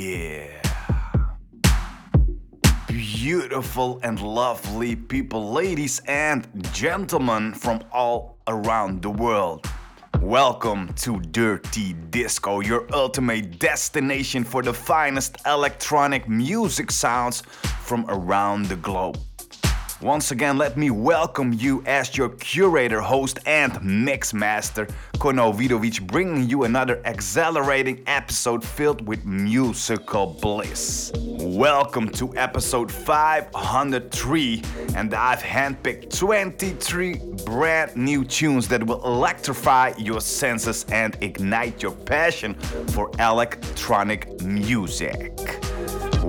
Yeah. 0.00 0.62
Beautiful 2.86 4.00
and 4.02 4.18
lovely 4.18 4.96
people, 4.96 5.52
ladies 5.52 6.00
and 6.06 6.48
gentlemen 6.72 7.52
from 7.52 7.82
all 7.92 8.38
around 8.48 9.02
the 9.02 9.10
world. 9.10 9.66
Welcome 10.22 10.94
to 11.04 11.20
Dirty 11.20 11.92
Disco, 11.92 12.60
your 12.60 12.86
ultimate 12.94 13.58
destination 13.58 14.42
for 14.42 14.62
the 14.62 14.72
finest 14.72 15.36
electronic 15.44 16.26
music 16.26 16.90
sounds 16.90 17.42
from 17.82 18.06
around 18.08 18.70
the 18.70 18.76
globe. 18.76 19.18
Once 20.02 20.30
again, 20.30 20.56
let 20.56 20.78
me 20.78 20.90
welcome 20.90 21.52
you 21.52 21.82
as 21.84 22.16
your 22.16 22.30
curator, 22.30 23.02
host, 23.02 23.38
and 23.44 23.74
mixmaster, 23.74 24.90
Kono 25.18 25.54
Vidovic, 25.54 26.06
bringing 26.06 26.48
you 26.48 26.64
another 26.64 27.02
exhilarating 27.04 28.02
episode 28.06 28.64
filled 28.64 29.06
with 29.06 29.26
musical 29.26 30.38
bliss. 30.40 31.12
Welcome 31.14 32.08
to 32.12 32.34
episode 32.38 32.90
503, 32.90 34.62
and 34.96 35.12
I've 35.12 35.42
handpicked 35.42 36.16
23 36.16 37.20
brand 37.44 37.94
new 37.94 38.24
tunes 38.24 38.68
that 38.68 38.82
will 38.82 39.04
electrify 39.04 39.92
your 39.98 40.22
senses 40.22 40.86
and 40.88 41.14
ignite 41.20 41.82
your 41.82 41.92
passion 41.92 42.54
for 42.54 43.10
electronic 43.18 44.40
music. 44.40 45.30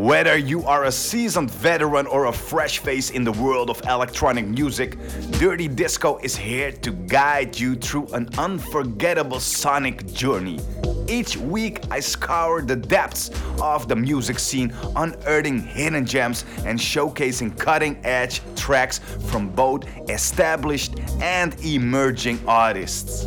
Whether 0.02 0.36
you 0.36 0.66
are 0.66 0.86
a 0.86 0.92
seasoned 0.92 1.52
veteran 1.52 2.08
or 2.08 2.26
a 2.26 2.34
fresh 2.34 2.80
face 2.80 3.12
in 3.12 3.24
the 3.24 3.34
world 3.34 3.70
of 3.70 3.80
electronic 3.86 4.48
music, 4.48 4.98
Dirty 5.34 5.68
Disco 5.68 6.18
is 6.24 6.36
here 6.36 6.72
to 6.72 6.92
guide 6.92 7.60
you 7.60 7.76
through 7.76 8.08
an 8.08 8.28
unforgettable 8.40 9.40
sonic 9.40 10.12
journey. 10.12 10.60
Each 11.08 11.38
week, 11.38 11.82
I 11.92 12.00
scour 12.00 12.62
the 12.62 12.76
depths 12.76 13.30
of 13.62 13.88
the 13.88 13.96
music 13.96 14.40
scene, 14.40 14.74
unearthing 14.96 15.60
hidden 15.60 16.06
gems 16.06 16.46
and 16.66 16.80
showcasing 16.80 17.56
cutting 17.60 18.00
edge 18.04 18.42
tracks 18.56 19.00
from 19.28 19.50
both 19.50 19.86
established 20.10 21.00
and 21.22 21.54
emerging 21.64 22.40
artists. 22.48 23.26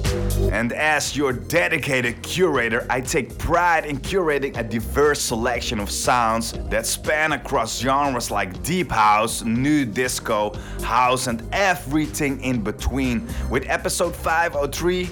And 0.50 0.72
as 0.72 1.16
your 1.16 1.32
dedicated 1.32 2.22
curator, 2.22 2.86
I 2.88 3.00
take 3.00 3.36
pride 3.38 3.84
in 3.84 3.98
curating 3.98 4.56
a 4.56 4.64
diverse 4.64 5.20
selection 5.20 5.78
of 5.78 5.90
sounds 5.90 6.54
that 6.70 6.86
span 6.86 7.32
across 7.32 7.78
genres 7.78 8.30
like 8.30 8.62
deep 8.62 8.90
house, 8.90 9.42
nu 9.42 9.84
disco, 9.84 10.52
house, 10.82 11.26
and 11.26 11.42
everything 11.52 12.40
in 12.42 12.62
between. 12.62 13.28
With 13.50 13.68
episode 13.68 14.14
503, 14.16 15.08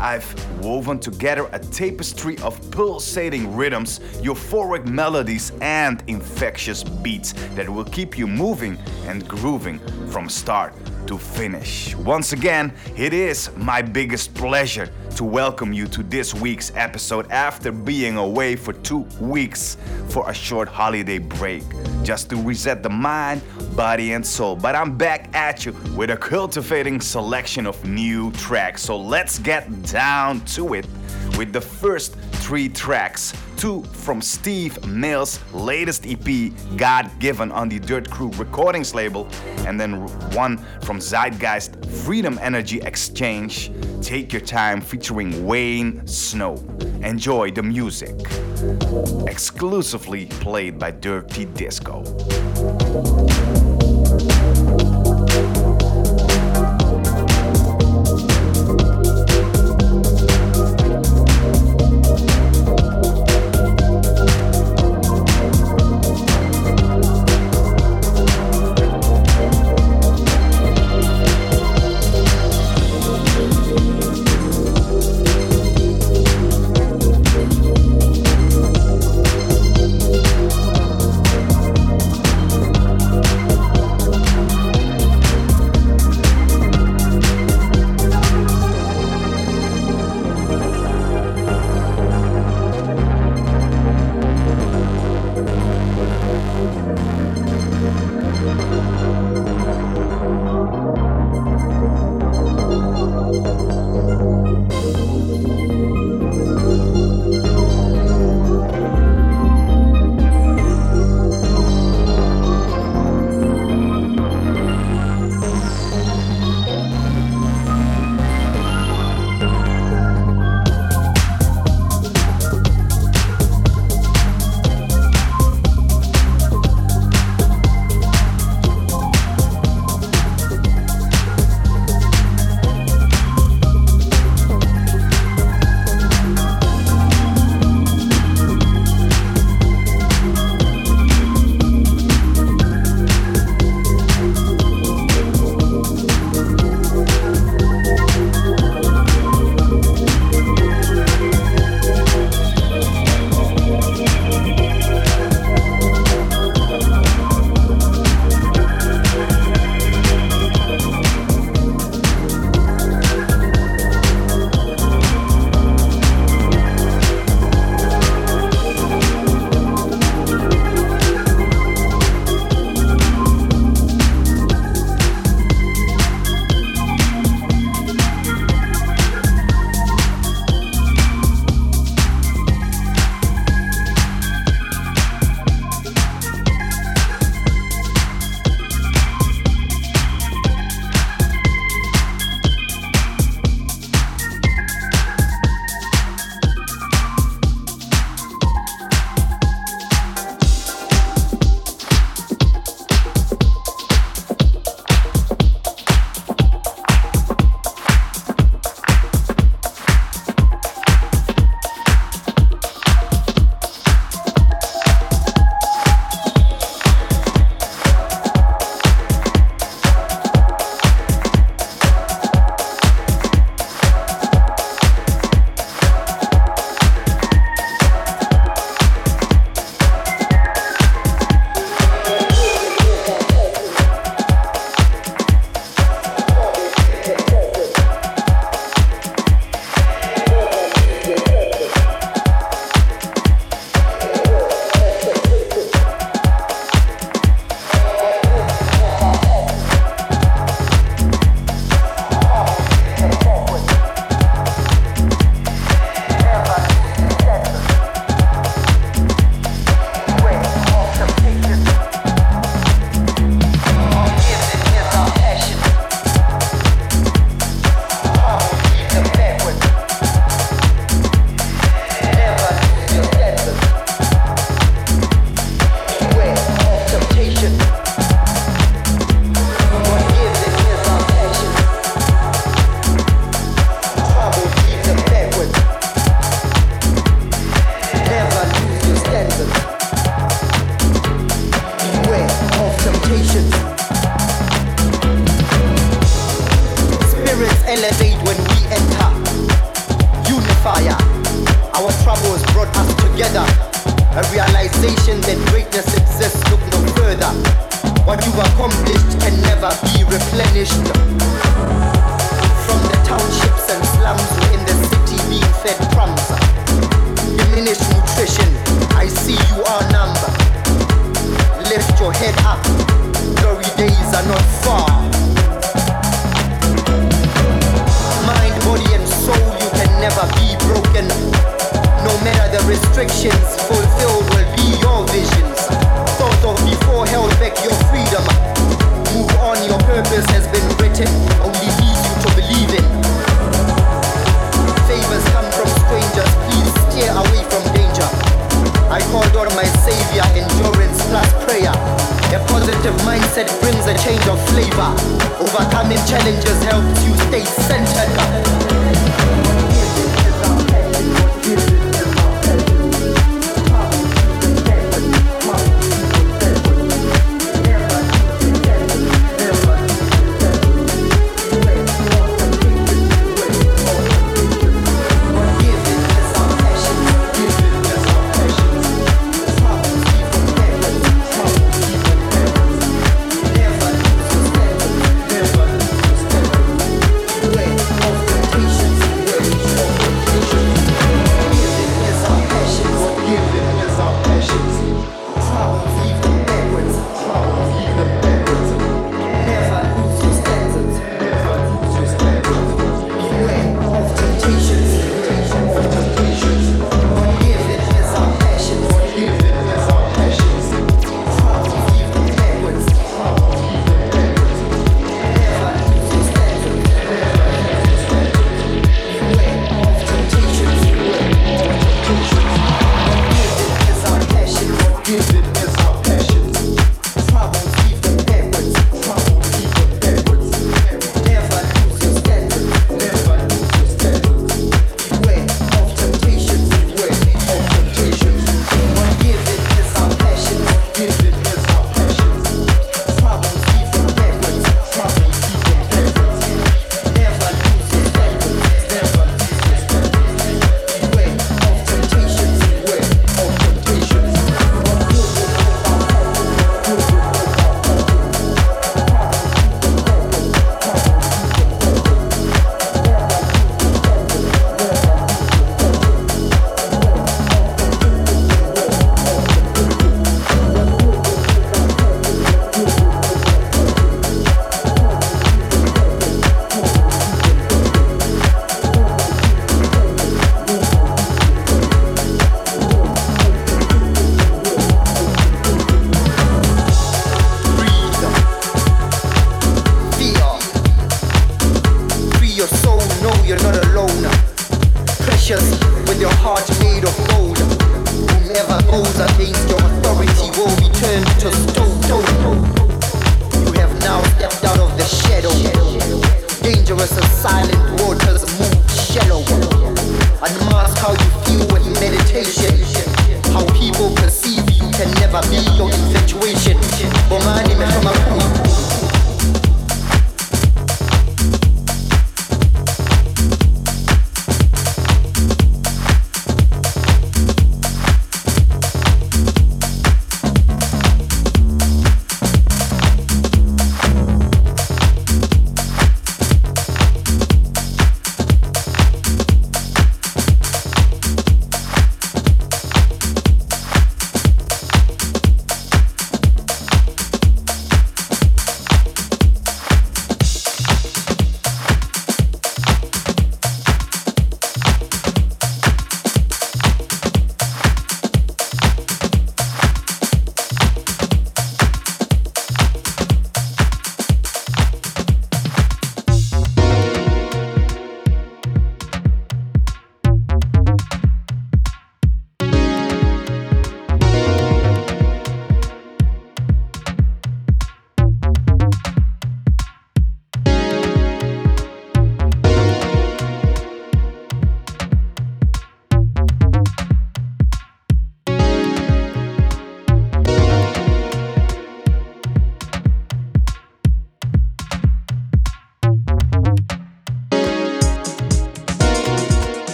I've 0.00 0.62
woven 0.62 0.98
together 0.98 1.48
a 1.52 1.58
tapestry 1.58 2.38
of 2.38 2.58
pulsating 2.70 3.54
rhythms, 3.56 4.00
euphoric 4.22 4.86
melodies, 4.86 5.52
and 5.60 6.02
infectious 6.06 6.84
beats 6.84 7.32
that 7.54 7.68
will 7.68 7.84
keep 7.84 8.18
you 8.18 8.26
moving 8.26 8.78
and 9.06 9.26
grooving 9.26 9.78
from 10.08 10.28
start 10.28 10.74
to 11.08 11.18
finish. 11.18 11.96
Once 11.96 12.32
again, 12.32 12.72
it 12.96 13.12
is 13.12 13.50
my 13.56 13.82
biggest 13.82 14.34
pleasure 14.34 14.92
to 15.16 15.24
welcome 15.24 15.72
you 15.72 15.86
to 15.88 16.02
this 16.04 16.34
week's 16.34 16.70
episode 16.76 17.28
after 17.30 17.72
being 17.72 18.18
away 18.18 18.54
for 18.54 18.74
two 18.74 19.06
weeks 19.20 19.78
for 20.08 20.28
a 20.30 20.34
short 20.34 20.68
holiday 20.68 21.18
break 21.18 21.64
just 22.02 22.30
to 22.30 22.36
reset 22.36 22.82
the 22.82 22.90
mind, 22.90 23.42
body, 23.74 24.12
and 24.12 24.24
soul. 24.24 24.54
But 24.54 24.74
I'm 24.74 24.96
back 24.96 25.34
at 25.34 25.64
you 25.64 25.72
with 25.96 26.10
a 26.10 26.16
cultivating 26.16 27.00
selection 27.00 27.66
of 27.66 27.82
new 27.84 28.30
tracks. 28.32 28.82
So 28.82 28.96
let's 28.96 29.38
get 29.38 29.82
down 29.84 30.44
to 30.56 30.74
it 30.74 30.86
with 31.38 31.52
the 31.52 31.60
first 31.60 32.16
three 32.42 32.68
tracks 32.68 33.32
two 33.56 33.82
from 33.92 34.20
Steve 34.20 34.84
Mill's 34.86 35.40
latest 35.52 36.04
EP, 36.04 36.52
God 36.76 37.10
Given, 37.20 37.52
on 37.52 37.68
the 37.68 37.78
Dirt 37.78 38.10
Crew 38.10 38.30
Recordings 38.36 38.94
label, 38.94 39.28
and 39.66 39.78
then 39.80 40.06
one 40.34 40.58
from 40.82 40.98
Zeitgeist 41.00 41.84
Freedom 42.04 42.38
Energy 42.42 42.80
Exchange, 42.80 43.70
Take 44.02 44.32
Your 44.32 44.42
Time, 44.42 44.80
featuring 44.80 45.46
Wayne 45.46 46.06
Snow. 46.06 46.56
Enjoy 47.02 47.52
the 47.52 47.62
music. 47.62 48.16
Exclusively 49.28 50.26
played 50.26 50.78
by 50.78 50.90
Dirty 50.90 51.44
Disco. 51.44 52.02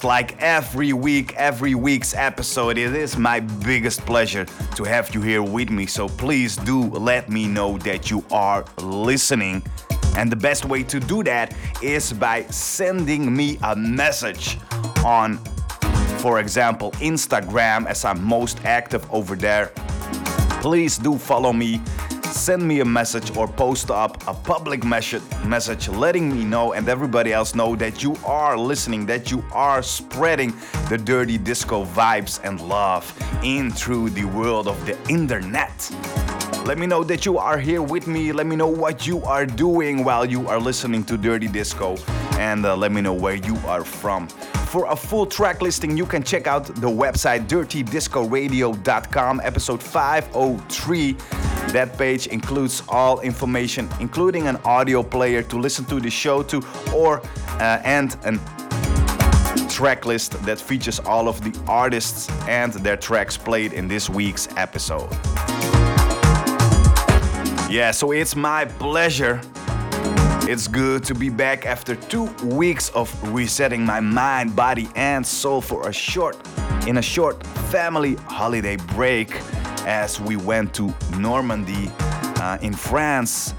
Just 0.00 0.04
like 0.06 0.40
every 0.40 0.94
week, 0.94 1.34
every 1.36 1.74
week's 1.74 2.14
episode, 2.14 2.78
it 2.78 2.96
is 2.96 3.18
my 3.18 3.38
biggest 3.40 4.00
pleasure 4.06 4.46
to 4.74 4.84
have 4.84 5.14
you 5.14 5.20
here 5.20 5.42
with 5.42 5.68
me. 5.68 5.84
So 5.84 6.08
please 6.08 6.56
do 6.56 6.84
let 6.84 7.28
me 7.28 7.46
know 7.46 7.76
that 7.78 8.10
you 8.10 8.24
are 8.30 8.64
listening. 8.78 9.62
And 10.16 10.32
the 10.32 10.36
best 10.36 10.64
way 10.64 10.84
to 10.84 11.00
do 11.00 11.22
that 11.24 11.54
is 11.82 12.14
by 12.14 12.44
sending 12.44 13.36
me 13.36 13.58
a 13.62 13.76
message 13.76 14.56
on, 15.04 15.36
for 16.20 16.40
example, 16.40 16.92
Instagram, 16.92 17.84
as 17.86 18.06
I'm 18.06 18.24
most 18.24 18.64
active 18.64 19.04
over 19.12 19.36
there. 19.36 19.66
Please 20.62 20.96
do 20.96 21.18
follow 21.18 21.52
me 21.52 21.82
send 22.30 22.62
me 22.62 22.80
a 22.80 22.84
message 22.84 23.36
or 23.36 23.48
post 23.48 23.90
up 23.90 24.22
a 24.28 24.34
public 24.34 24.84
message 24.84 25.88
letting 25.88 26.32
me 26.32 26.44
know 26.44 26.72
and 26.72 26.88
everybody 26.88 27.32
else 27.32 27.54
know 27.54 27.74
that 27.74 28.02
you 28.02 28.16
are 28.24 28.56
listening 28.56 29.04
that 29.04 29.30
you 29.30 29.44
are 29.52 29.82
spreading 29.82 30.52
the 30.88 30.96
dirty 30.96 31.36
disco 31.36 31.84
vibes 31.84 32.40
and 32.44 32.60
love 32.60 33.12
in 33.42 33.70
through 33.70 34.10
the 34.10 34.24
world 34.24 34.68
of 34.68 34.86
the 34.86 34.96
internet 35.08 35.90
let 36.66 36.78
me 36.78 36.86
know 36.86 37.02
that 37.04 37.24
you 37.24 37.38
are 37.38 37.58
here 37.58 37.82
with 37.82 38.06
me. 38.06 38.32
Let 38.32 38.46
me 38.46 38.54
know 38.54 38.68
what 38.68 39.06
you 39.06 39.22
are 39.24 39.46
doing 39.46 40.04
while 40.04 40.26
you 40.26 40.46
are 40.46 40.60
listening 40.60 41.04
to 41.04 41.16
Dirty 41.16 41.48
Disco. 41.48 41.96
And 42.32 42.64
uh, 42.66 42.76
let 42.76 42.92
me 42.92 43.00
know 43.00 43.14
where 43.14 43.34
you 43.34 43.56
are 43.66 43.82
from. 43.82 44.28
For 44.68 44.86
a 44.86 44.94
full 44.94 45.26
track 45.26 45.62
listing, 45.62 45.96
you 45.96 46.06
can 46.06 46.22
check 46.22 46.46
out 46.46 46.66
the 46.66 46.86
website 46.86 47.48
dirtydiscoradio.com, 47.48 49.40
episode 49.42 49.82
503. 49.82 51.49
That 51.72 51.96
page 51.96 52.26
includes 52.26 52.82
all 52.88 53.20
information, 53.20 53.88
including 54.00 54.48
an 54.48 54.56
audio 54.64 55.04
player 55.04 55.40
to 55.44 55.56
listen 55.56 55.84
to 55.84 56.00
the 56.00 56.10
show 56.10 56.42
to, 56.42 56.60
or 56.92 57.20
uh, 57.60 57.80
and 57.84 58.16
an 58.24 58.40
track 59.68 60.04
list 60.04 60.32
that 60.44 60.60
features 60.60 60.98
all 60.98 61.28
of 61.28 61.40
the 61.42 61.58
artists 61.68 62.28
and 62.48 62.72
their 62.72 62.96
tracks 62.96 63.36
played 63.36 63.72
in 63.72 63.86
this 63.86 64.10
week's 64.10 64.48
episode. 64.56 65.10
Yeah, 67.70 67.92
so 67.92 68.10
it's 68.10 68.34
my 68.34 68.64
pleasure. 68.64 69.40
It's 70.42 70.66
good 70.66 71.04
to 71.04 71.14
be 71.14 71.28
back 71.30 71.66
after 71.66 71.94
two 71.94 72.24
weeks 72.44 72.88
of 72.90 73.08
resetting 73.32 73.84
my 73.86 74.00
mind, 74.00 74.56
body, 74.56 74.88
and 74.96 75.24
soul 75.24 75.60
for 75.60 75.88
a 75.88 75.92
short, 75.92 76.36
in 76.88 76.98
a 76.98 77.02
short 77.02 77.46
family 77.70 78.16
holiday 78.26 78.76
break 78.76 79.40
as 79.90 80.20
we 80.20 80.36
went 80.36 80.72
to 80.72 80.94
Normandy 81.18 81.90
uh, 82.36 82.56
in 82.62 82.72
France 82.72 83.54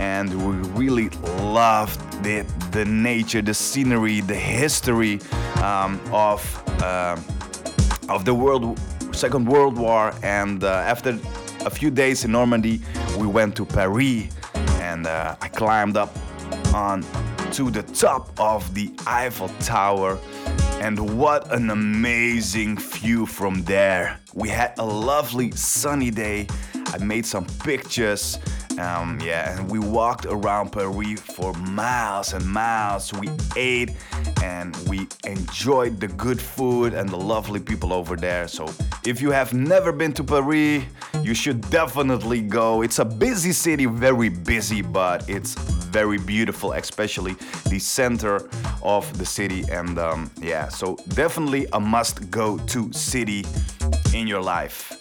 and 0.00 0.30
we 0.42 0.54
really 0.70 1.10
loved 1.42 2.00
the, 2.22 2.40
the 2.70 2.86
nature, 2.86 3.42
the 3.42 3.52
scenery, 3.52 4.22
the 4.22 4.34
history 4.34 5.20
um, 5.62 6.00
of, 6.10 6.40
uh, 6.82 7.20
of 8.08 8.24
the 8.24 8.32
world, 8.32 8.80
Second 9.12 9.46
World 9.46 9.76
War. 9.76 10.14
And 10.22 10.64
uh, 10.64 10.68
after 10.68 11.18
a 11.66 11.70
few 11.70 11.90
days 11.90 12.24
in 12.24 12.32
Normandy, 12.32 12.80
we 13.18 13.26
went 13.26 13.54
to 13.56 13.66
Paris 13.66 14.28
and 14.80 15.06
uh, 15.06 15.36
I 15.42 15.48
climbed 15.48 15.98
up 15.98 16.16
on 16.74 17.04
to 17.52 17.70
the 17.70 17.82
top 17.82 18.30
of 18.40 18.72
the 18.72 18.90
Eiffel 19.06 19.50
Tower. 19.60 20.18
And 20.84 21.18
what 21.18 21.50
an 21.50 21.70
amazing 21.70 22.76
view 22.76 23.24
from 23.24 23.62
there. 23.62 24.20
We 24.34 24.50
had 24.50 24.74
a 24.78 24.84
lovely 24.84 25.50
sunny 25.52 26.10
day. 26.10 26.46
I 26.74 26.98
made 26.98 27.24
some 27.24 27.46
pictures. 27.64 28.38
Um, 28.78 29.20
yeah, 29.20 29.56
and 29.56 29.70
we 29.70 29.78
walked 29.78 30.26
around 30.26 30.72
Paris 30.72 31.20
for 31.20 31.52
miles 31.54 32.32
and 32.32 32.44
miles. 32.44 33.12
We 33.12 33.30
ate 33.56 33.92
and 34.42 34.76
we 34.88 35.06
enjoyed 35.24 36.00
the 36.00 36.08
good 36.08 36.40
food 36.40 36.92
and 36.92 37.08
the 37.08 37.16
lovely 37.16 37.60
people 37.60 37.92
over 37.92 38.16
there. 38.16 38.48
So, 38.48 38.68
if 39.06 39.22
you 39.22 39.30
have 39.30 39.54
never 39.54 39.92
been 39.92 40.12
to 40.14 40.24
Paris, 40.24 40.84
you 41.22 41.34
should 41.34 41.60
definitely 41.70 42.42
go. 42.42 42.82
It's 42.82 42.98
a 42.98 43.04
busy 43.04 43.52
city, 43.52 43.86
very 43.86 44.28
busy, 44.28 44.82
but 44.82 45.28
it's 45.28 45.54
very 45.54 46.18
beautiful, 46.18 46.72
especially 46.72 47.36
the 47.68 47.78
center 47.78 48.50
of 48.82 49.16
the 49.18 49.24
city. 49.24 49.64
And 49.70 49.98
um, 49.98 50.30
yeah, 50.40 50.68
so 50.68 50.96
definitely 51.10 51.66
a 51.72 51.80
must 51.80 52.30
go 52.30 52.58
to 52.58 52.92
city 52.92 53.44
in 54.12 54.26
your 54.26 54.42
life. 54.42 55.00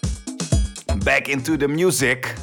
Back 1.04 1.28
into 1.28 1.58
the 1.58 1.68
music. 1.68 2.36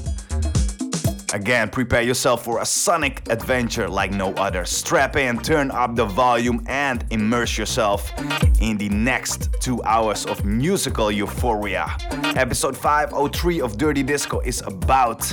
Again, 1.33 1.71
prepare 1.71 2.03
yourself 2.03 2.45
for 2.45 2.61
a 2.61 2.67
sonic 2.67 3.23
adventure 3.31 3.89
like 3.89 4.11
no 4.11 4.33
other. 4.35 4.65
Strap 4.65 5.15
in, 5.15 5.39
turn 5.39 5.71
up 5.71 5.95
the 5.95 6.05
volume, 6.05 6.65
and 6.67 7.05
immerse 7.11 7.57
yourself 7.57 8.13
in 8.61 8.77
the 8.77 8.89
next 8.89 9.49
two 9.61 9.81
hours 9.85 10.27
of 10.27 10.45
musical 10.45 11.11
euphoria. 11.11 11.87
Episode 12.35 12.77
503 12.77 13.61
of 13.61 13.79
Dirty 13.79 14.03
Disco 14.03 14.41
is 14.41 14.61
about 14.63 15.33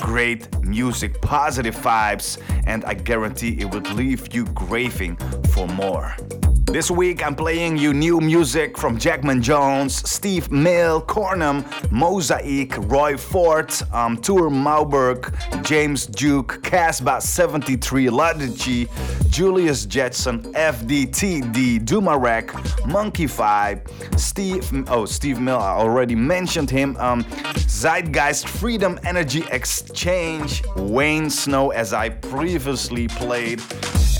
great 0.00 0.48
music, 0.62 1.20
positive 1.20 1.76
vibes, 1.76 2.40
and 2.66 2.82
I 2.86 2.94
guarantee 2.94 3.60
it 3.60 3.70
would 3.74 3.90
leave 3.90 4.34
you 4.34 4.46
craving 4.46 5.16
for 5.50 5.66
more. 5.68 6.16
This 6.66 6.90
week 6.90 7.24
I'm 7.24 7.36
playing 7.36 7.76
you 7.76 7.92
new 7.92 8.20
music 8.20 8.76
from 8.78 8.98
Jackman 8.98 9.42
Jones, 9.42 10.08
Steve 10.08 10.50
Mill, 10.50 11.02
Cornum, 11.02 11.62
Mosaik, 11.90 12.90
Roy 12.90 13.16
Ford, 13.16 13.72
um, 13.92 14.16
Tour-Maubourg, 14.16 15.32
James 15.62 16.06
Duke, 16.06 16.62
Casbah 16.64 17.20
73, 17.20 18.06
Ladici, 18.06 18.88
Julius 19.30 19.84
Jetson, 19.86 20.42
FDTD, 20.54 21.84
Dumarek, 21.84 22.48
Munky 22.88 23.28
Fike, 23.28 23.86
Steve, 24.16 24.68
oh, 24.88 25.04
Steve 25.04 25.40
Mill, 25.40 25.58
I 25.58 25.74
already 25.74 26.16
mentioned 26.16 26.70
him, 26.70 26.96
um, 26.96 27.24
Zeitgeist, 27.68 28.48
Freedom 28.48 28.98
Energy 29.04 29.44
Exchange, 29.52 30.62
Wayne 30.76 31.30
Snow, 31.30 31.70
as 31.70 31.92
I 31.92 32.08
previously 32.08 33.06
played. 33.06 33.62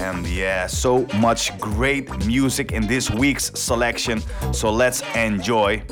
And 0.01 0.27
yeah, 0.27 0.67
so 0.67 1.07
much 1.19 1.57
great 1.61 2.11
music 2.27 2.34
in 2.73 2.87
this 2.87 3.11
week's 3.11 3.53
selection. 3.59 4.21
So 4.53 4.71
let's 4.71 5.03
enjoy 5.15 5.83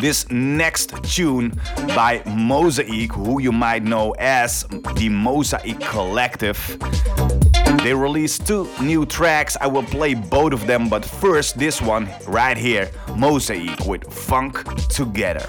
this 0.00 0.28
next 0.30 0.94
tune 1.04 1.50
by 1.88 2.20
Mosaik, 2.20 3.12
who 3.12 3.40
you 3.40 3.52
might 3.52 3.82
know 3.82 4.12
as 4.18 4.62
the 4.62 5.08
Mosaik 5.10 5.80
Collective. 5.80 6.58
They 7.82 7.92
released 7.94 8.46
two 8.46 8.68
new 8.80 9.04
tracks. 9.04 9.56
I 9.60 9.66
will 9.66 9.82
play 9.82 10.14
both 10.14 10.52
of 10.52 10.66
them, 10.66 10.88
but 10.88 11.04
first, 11.04 11.58
this 11.58 11.82
one 11.82 12.08
right 12.26 12.56
here 12.56 12.86
Mosaik 13.08 13.86
with 13.86 14.10
Funk 14.12 14.64
Together. 14.88 15.46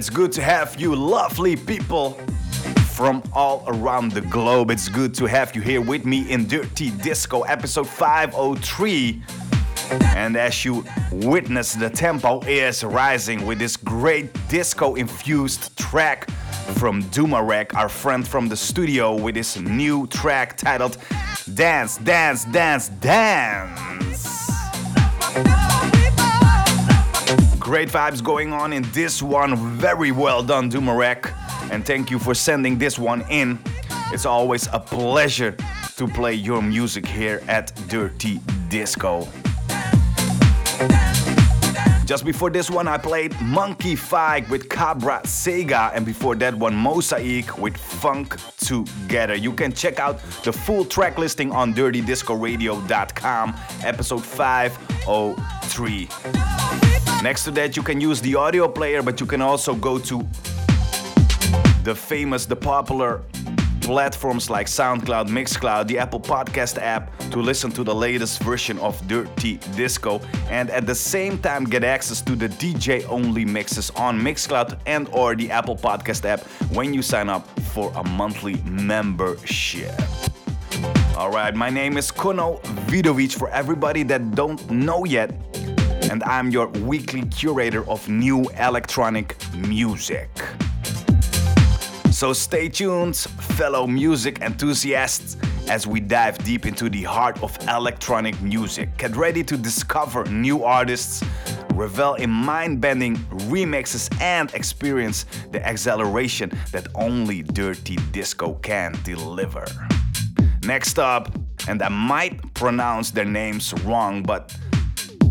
It's 0.00 0.08
good 0.08 0.32
to 0.32 0.40
have 0.40 0.80
you, 0.80 0.96
lovely 0.96 1.54
people 1.54 2.12
from 2.94 3.22
all 3.34 3.62
around 3.66 4.12
the 4.12 4.22
globe. 4.22 4.70
It's 4.70 4.88
good 4.88 5.12
to 5.16 5.26
have 5.26 5.54
you 5.54 5.60
here 5.60 5.82
with 5.82 6.06
me 6.06 6.22
in 6.30 6.46
Dirty 6.46 6.88
Disco 6.88 7.42
episode 7.42 7.86
503. 7.86 9.22
And 10.16 10.38
as 10.38 10.64
you 10.64 10.86
witness, 11.12 11.74
the 11.74 11.90
tempo 11.90 12.40
is 12.46 12.82
rising 12.82 13.44
with 13.44 13.58
this 13.58 13.76
great 13.76 14.30
disco 14.48 14.94
infused 14.94 15.76
track 15.76 16.30
from 16.78 17.02
Dumarek, 17.10 17.74
our 17.74 17.90
friend 17.90 18.26
from 18.26 18.48
the 18.48 18.56
studio, 18.56 19.14
with 19.14 19.36
his 19.36 19.60
new 19.60 20.06
track 20.06 20.56
titled 20.56 20.96
Dance, 21.52 21.98
Dance, 21.98 22.46
Dance, 22.46 22.88
Dance. 22.88 24.40
Great 27.70 27.88
vibes 27.88 28.20
going 28.20 28.52
on 28.52 28.72
in 28.72 28.82
this 28.90 29.22
one. 29.22 29.54
Very 29.78 30.10
well 30.10 30.42
done, 30.42 30.68
Dumarek. 30.68 31.32
And 31.70 31.86
thank 31.86 32.10
you 32.10 32.18
for 32.18 32.34
sending 32.34 32.78
this 32.78 32.98
one 32.98 33.22
in. 33.30 33.60
It's 34.12 34.26
always 34.26 34.66
a 34.72 34.80
pleasure 34.80 35.56
to 35.96 36.08
play 36.08 36.34
your 36.34 36.62
music 36.62 37.06
here 37.06 37.40
at 37.46 37.72
Dirty 37.86 38.40
Disco. 38.68 39.28
Just 42.06 42.24
before 42.24 42.50
this 42.50 42.72
one, 42.72 42.88
I 42.88 42.98
played 42.98 43.34
Munky 43.34 43.96
Fike 43.96 44.50
with 44.50 44.68
Cabra 44.68 45.20
Cega, 45.22 45.92
and 45.94 46.04
before 46.04 46.34
that 46.34 46.52
one, 46.52 46.74
Mosaik 46.74 47.56
with 47.56 47.76
Funk 47.76 48.36
Together. 48.56 49.36
You 49.36 49.52
can 49.52 49.72
check 49.72 50.00
out 50.00 50.20
the 50.42 50.52
full 50.52 50.84
track 50.84 51.18
listing 51.18 51.52
on 51.52 51.72
dirtydiscoradio.com, 51.72 53.54
episode 53.84 54.24
503. 54.24 56.89
Next 57.22 57.44
to 57.44 57.50
that, 57.50 57.76
you 57.76 57.82
can 57.82 58.00
use 58.00 58.22
the 58.22 58.34
audio 58.34 58.66
player, 58.66 59.02
but 59.02 59.20
you 59.20 59.26
can 59.26 59.42
also 59.42 59.74
go 59.74 59.98
to 59.98 60.26
the 61.84 61.94
famous, 61.94 62.46
the 62.46 62.56
popular 62.56 63.20
platforms 63.82 64.48
like 64.48 64.66
SoundCloud, 64.66 65.28
Mixcloud, 65.28 65.86
the 65.86 65.98
Apple 65.98 66.20
Podcast 66.20 66.78
app 66.78 67.12
to 67.30 67.38
listen 67.38 67.70
to 67.72 67.84
the 67.84 67.94
latest 67.94 68.42
version 68.42 68.78
of 68.78 69.06
Dirty 69.06 69.58
Disco 69.76 70.20
and 70.48 70.70
at 70.70 70.86
the 70.86 70.94
same 70.94 71.38
time 71.38 71.64
get 71.64 71.84
access 71.84 72.22
to 72.22 72.34
the 72.34 72.48
DJ 72.48 73.06
only 73.06 73.44
mixes 73.44 73.90
on 73.90 74.18
Mixcloud 74.18 74.78
and 74.86 75.06
or 75.08 75.34
the 75.34 75.50
Apple 75.50 75.76
Podcast 75.76 76.24
app 76.24 76.40
when 76.72 76.94
you 76.94 77.02
sign 77.02 77.28
up 77.28 77.46
for 77.74 77.92
a 77.96 78.04
monthly 78.10 78.56
membership. 78.62 80.00
All 81.18 81.30
right, 81.30 81.54
my 81.54 81.68
name 81.68 81.98
is 81.98 82.10
Kono 82.10 82.62
Vidovic 82.86 83.34
for 83.34 83.50
everybody 83.50 84.04
that 84.04 84.34
don't 84.34 84.70
know 84.70 85.04
yet 85.04 85.32
and 86.14 86.24
I'm 86.24 86.50
your 86.50 86.66
weekly 86.66 87.22
curator 87.26 87.88
of 87.88 88.08
new 88.08 88.42
electronic 88.58 89.36
music. 89.54 90.28
So 92.10 92.32
stay 92.32 92.68
tuned, 92.68 93.16
fellow 93.16 93.86
music 93.86 94.40
enthusiasts, 94.40 95.36
as 95.68 95.86
we 95.86 96.00
dive 96.00 96.36
deep 96.38 96.66
into 96.66 96.90
the 96.90 97.04
heart 97.04 97.40
of 97.44 97.56
electronic 97.68 98.40
music. 98.42 98.96
Get 98.98 99.14
ready 99.14 99.44
to 99.44 99.56
discover 99.56 100.24
new 100.24 100.64
artists, 100.64 101.22
revel 101.74 102.14
in 102.14 102.30
mind 102.30 102.80
bending 102.80 103.16
remixes, 103.48 104.10
and 104.20 104.52
experience 104.52 105.26
the 105.52 105.64
acceleration 105.64 106.50
that 106.72 106.88
only 106.96 107.42
Dirty 107.42 107.96
Disco 108.10 108.54
can 108.54 108.98
deliver. 109.04 109.64
Next 110.64 110.98
up, 110.98 111.32
and 111.68 111.80
I 111.80 111.88
might 111.88 112.52
pronounce 112.54 113.12
their 113.12 113.24
names 113.24 113.72
wrong, 113.84 114.24
but 114.24 114.56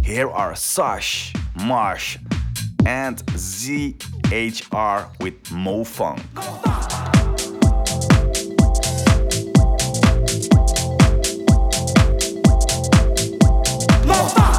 here 0.09 0.27
are 0.27 0.55
Sash, 0.55 1.31
Marsh, 1.53 2.17
and 2.83 3.23
ZHR 3.27 5.07
with 5.19 5.51
Mo 5.51 5.83
Funk. 5.83 6.19
Mo 14.03 14.13
Funk. 14.33 14.58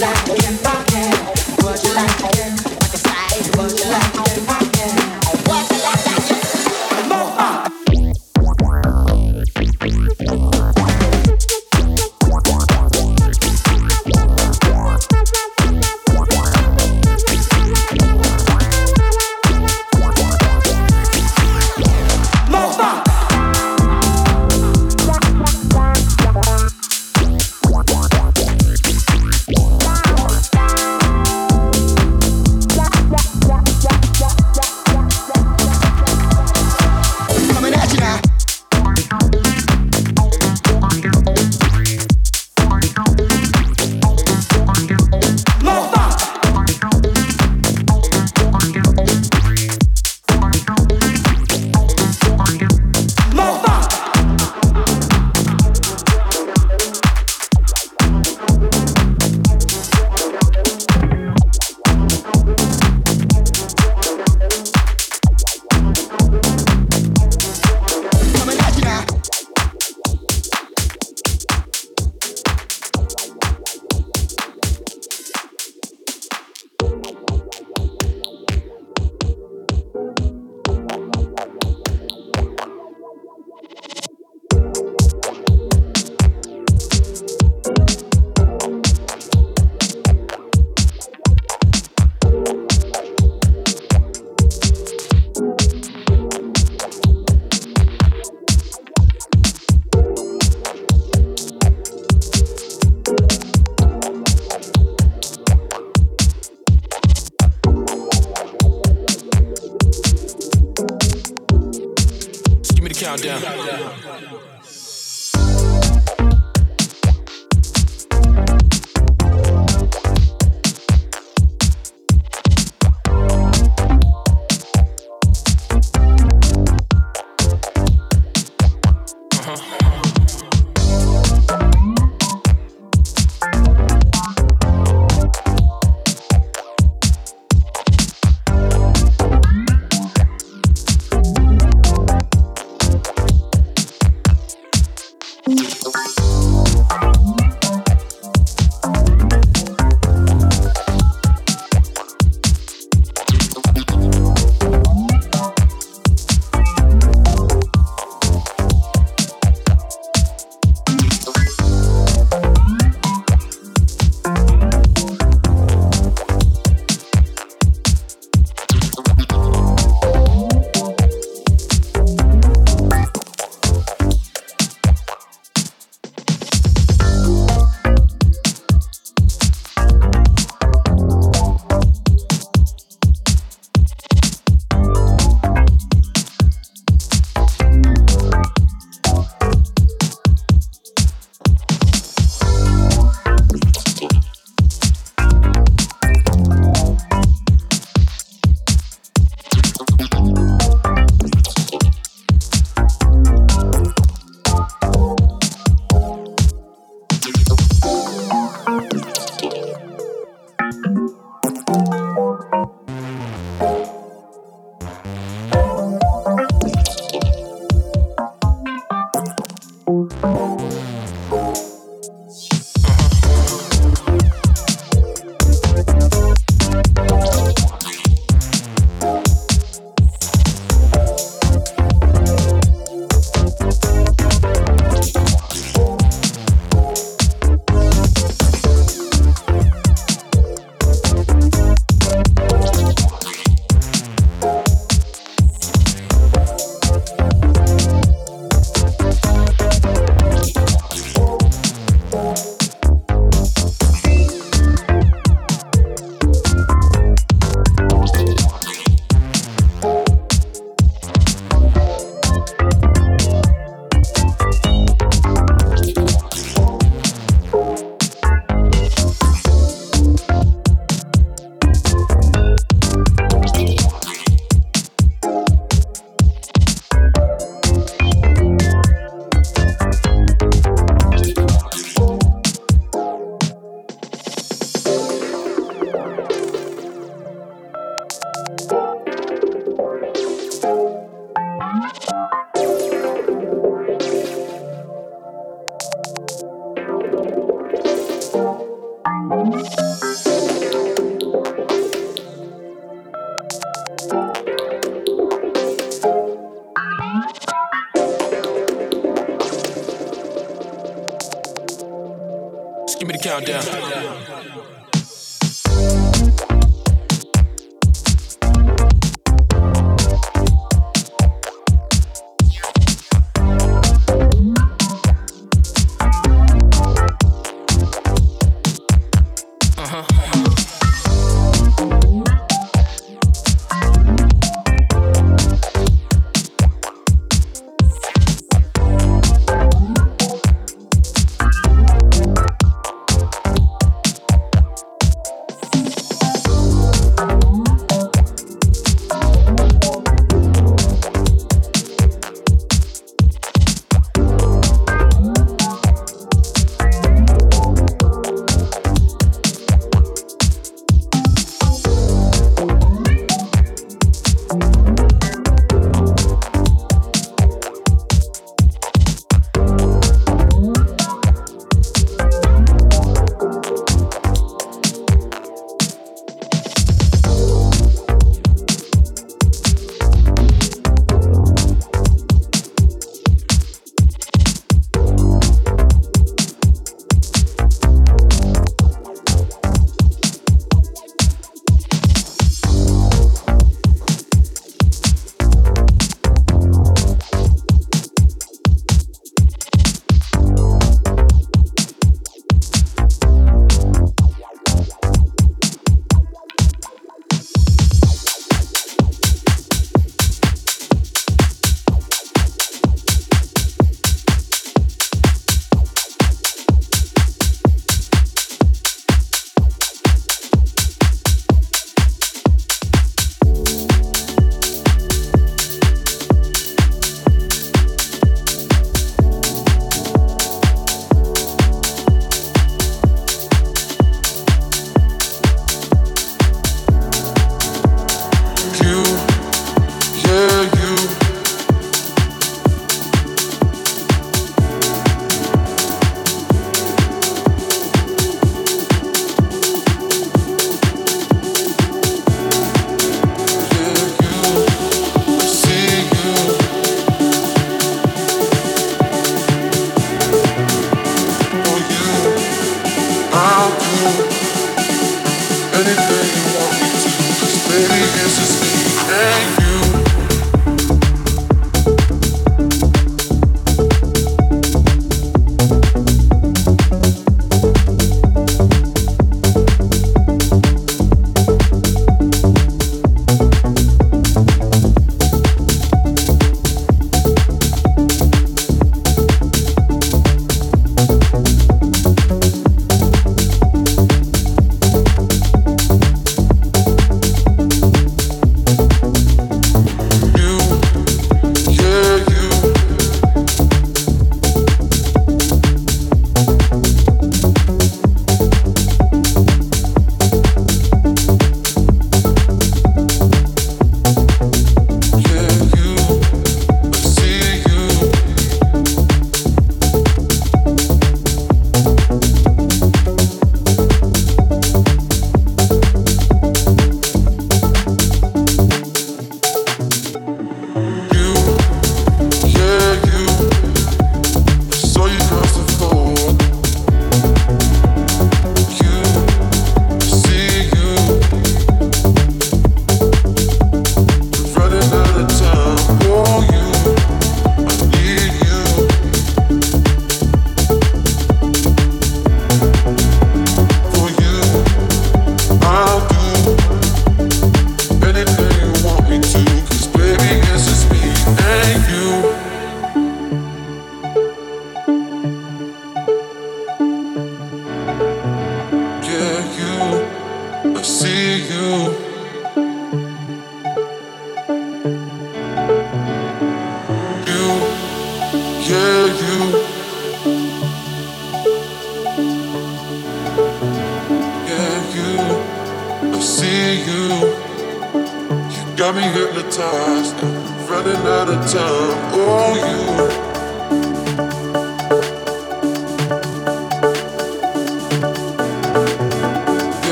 life, 0.00 0.28
remember. 0.28 0.87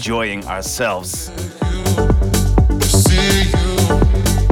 Enjoying 0.00 0.42
ourselves. 0.46 1.28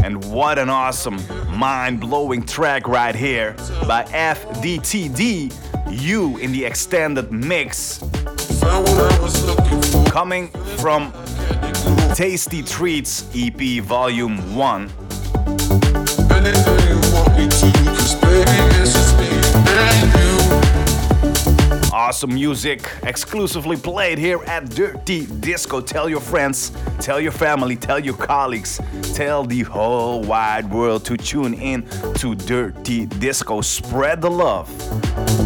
And 0.04 0.22
what 0.30 0.58
an 0.58 0.68
awesome, 0.68 1.18
mind 1.48 2.00
blowing 2.00 2.44
track 2.44 2.86
right 2.86 3.14
here 3.14 3.54
by 3.86 4.04
FDTD, 4.10 5.54
you 5.90 6.36
in 6.36 6.52
the 6.52 6.66
extended 6.66 7.32
mix. 7.32 8.04
Coming 10.10 10.48
from 10.76 11.14
Tasty 12.14 12.62
Treats 12.62 13.24
EP 13.34 13.82
Volume 13.82 14.54
1. 14.54 14.97
Awesome 22.18 22.34
music 22.34 22.90
exclusively 23.04 23.76
played 23.76 24.18
here 24.18 24.42
at 24.48 24.68
Dirty 24.70 25.26
Disco. 25.26 25.80
Tell 25.80 26.08
your 26.08 26.18
friends, 26.18 26.72
tell 26.98 27.20
your 27.20 27.30
family, 27.30 27.76
tell 27.76 28.00
your 28.00 28.16
colleagues, 28.16 28.80
tell 29.14 29.44
the 29.44 29.62
whole 29.62 30.24
wide 30.24 30.68
world 30.68 31.04
to 31.04 31.16
tune 31.16 31.54
in 31.54 31.86
to 32.14 32.34
Dirty 32.34 33.06
Disco. 33.06 33.60
Spread 33.60 34.20
the 34.20 34.30
love 34.30 34.68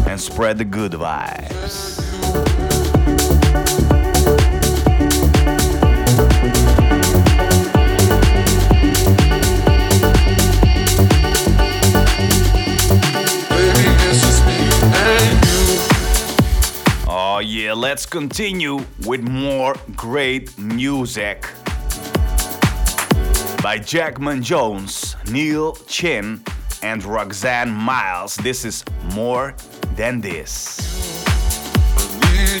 and 0.07 0.19
spread 0.19 0.57
the 0.57 0.65
good 0.65 0.93
vibes. 0.93 2.02
Let's 17.83 18.05
continue 18.05 18.79
with 19.05 19.21
more 19.21 19.75
great 19.93 20.57
music. 20.57 21.45
By 23.61 23.77
Jackman 23.77 24.41
Jones, 24.41 25.17
Neil 25.29 25.73
Chin, 25.85 26.41
and 26.81 27.03
Roxanne 27.03 27.71
Miles. 27.71 28.37
This 28.37 28.63
is 28.63 28.85
More 29.13 29.53
Than 29.97 30.21
This. 30.21 30.79
I 32.23 32.55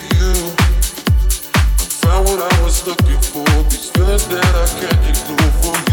found 2.03 2.27
what 2.27 2.41
I 2.41 2.61
was 2.61 2.85
looking 2.85 3.21
for. 3.21 3.45
These 3.69 3.91
feelings 3.91 4.27
that 4.27 4.43
I 4.43 4.67
can't 4.77 5.03
ignore 5.07 5.51
for 5.61 5.91
you. 5.91 5.92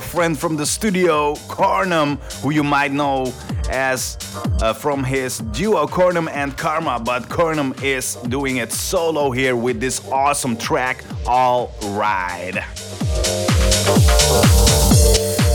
Our 0.00 0.06
friend 0.06 0.38
from 0.38 0.56
the 0.56 0.64
studio, 0.64 1.34
Cornum, 1.46 2.16
who 2.40 2.50
you 2.50 2.64
might 2.64 2.90
know 2.90 3.34
as 3.68 4.16
uh, 4.62 4.72
from 4.72 5.04
his 5.04 5.38
duo 5.52 5.86
Cornum 5.86 6.26
and 6.30 6.56
Karma, 6.56 6.98
but 6.98 7.24
Cornum 7.24 7.74
is 7.82 8.14
doing 8.28 8.56
it 8.56 8.72
solo 8.72 9.30
here 9.30 9.54
with 9.56 9.78
this 9.78 10.00
awesome 10.08 10.56
track, 10.56 11.04
All 11.26 11.74
Ride. 11.88 12.64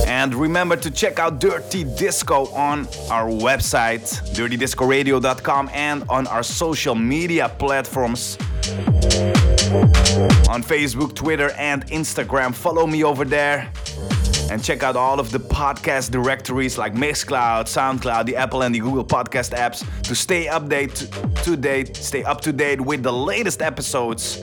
And 0.05 0.35
remember 0.35 0.75
to 0.75 0.91
check 0.91 1.17
out 1.17 1.39
Dirty 1.39 1.83
Disco 1.83 2.45
on 2.53 2.87
our 3.09 3.29
website, 3.29 4.03
dirtydiscoradio.com, 4.35 5.71
and 5.73 6.03
on 6.07 6.27
our 6.27 6.43
social 6.43 6.93
media 6.93 7.49
platforms 7.49 8.37
on 10.47 10.61
Facebook, 10.61 11.15
Twitter, 11.15 11.49
and 11.57 11.85
Instagram. 11.87 12.53
Follow 12.53 12.85
me 12.85 13.03
over 13.03 13.25
there 13.25 13.71
and 14.55 14.63
check 14.63 14.83
out 14.83 14.95
all 14.95 15.19
of 15.19 15.31
the 15.31 15.37
podcast 15.37 16.11
directories 16.11 16.77
like 16.77 16.93
Mixcloud, 16.93 17.65
SoundCloud, 17.65 18.25
the 18.25 18.37
Apple 18.37 18.61
and 18.61 18.73
the 18.73 18.79
Google 18.79 19.03
podcast 19.03 19.53
apps 19.53 19.83
to 20.03 20.15
stay 20.15 20.45
update 20.45 20.95
to 21.43 21.57
date, 21.57 21.97
stay 21.97 22.23
up 22.23 22.39
to 22.39 22.53
date 22.53 22.79
with 22.79 23.03
the 23.03 23.11
latest 23.11 23.61
episodes, 23.61 24.41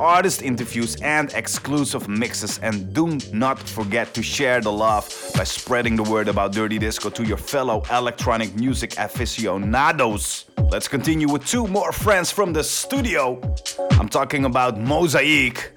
artist 0.00 0.42
interviews 0.42 1.00
and 1.02 1.32
exclusive 1.34 2.08
mixes 2.08 2.58
and 2.58 2.92
do 2.92 3.16
not 3.32 3.56
forget 3.56 4.12
to 4.14 4.20
share 4.20 4.60
the 4.60 4.72
love 4.72 5.04
by 5.36 5.44
spreading 5.44 5.94
the 5.94 6.02
word 6.02 6.26
about 6.26 6.50
Dirty 6.50 6.80
Disco 6.80 7.08
to 7.10 7.22
your 7.22 7.36
fellow 7.36 7.84
electronic 7.92 8.56
music 8.56 8.98
aficionados. 8.98 10.46
Let's 10.72 10.88
continue 10.88 11.28
with 11.28 11.46
two 11.46 11.68
more 11.68 11.92
friends 11.92 12.32
from 12.32 12.52
the 12.52 12.64
studio. 12.64 13.40
I'm 13.92 14.08
talking 14.08 14.44
about 14.44 14.76
Mosaik 14.76 15.68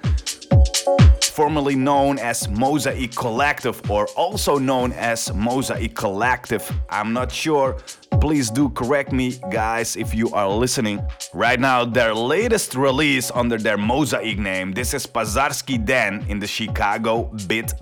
formerly 1.36 1.76
known 1.76 2.18
as 2.18 2.48
Mosaik 2.48 3.14
Collective 3.16 3.92
or 3.92 4.08
also 4.16 4.58
known 4.58 4.94
as 4.94 5.28
Mosaik 5.30 5.94
Collective. 5.94 6.64
I'm 6.90 7.12
not 7.12 7.30
sure. 7.30 7.76
Please 8.22 8.50
do 8.50 8.70
correct 8.70 9.12
me, 9.12 9.38
guys, 9.52 9.98
if 9.98 10.16
you 10.16 10.30
are 10.30 10.50
listening. 10.50 11.06
Right 11.34 11.60
now, 11.60 11.84
their 11.84 12.16
latest 12.16 12.76
release 12.76 13.32
under 13.32 13.58
their 13.58 13.78
Mosaik 13.78 14.38
name. 14.38 14.72
This 14.72 14.94
is 14.94 15.06
Pazarski 15.06 15.84
Den 15.84 16.26
in 16.30 16.40
the 16.40 16.48
Chicago 16.48 17.24
Bit 17.48 17.74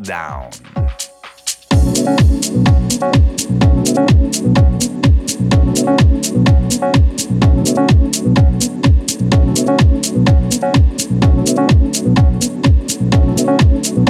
Thank 13.83 14.07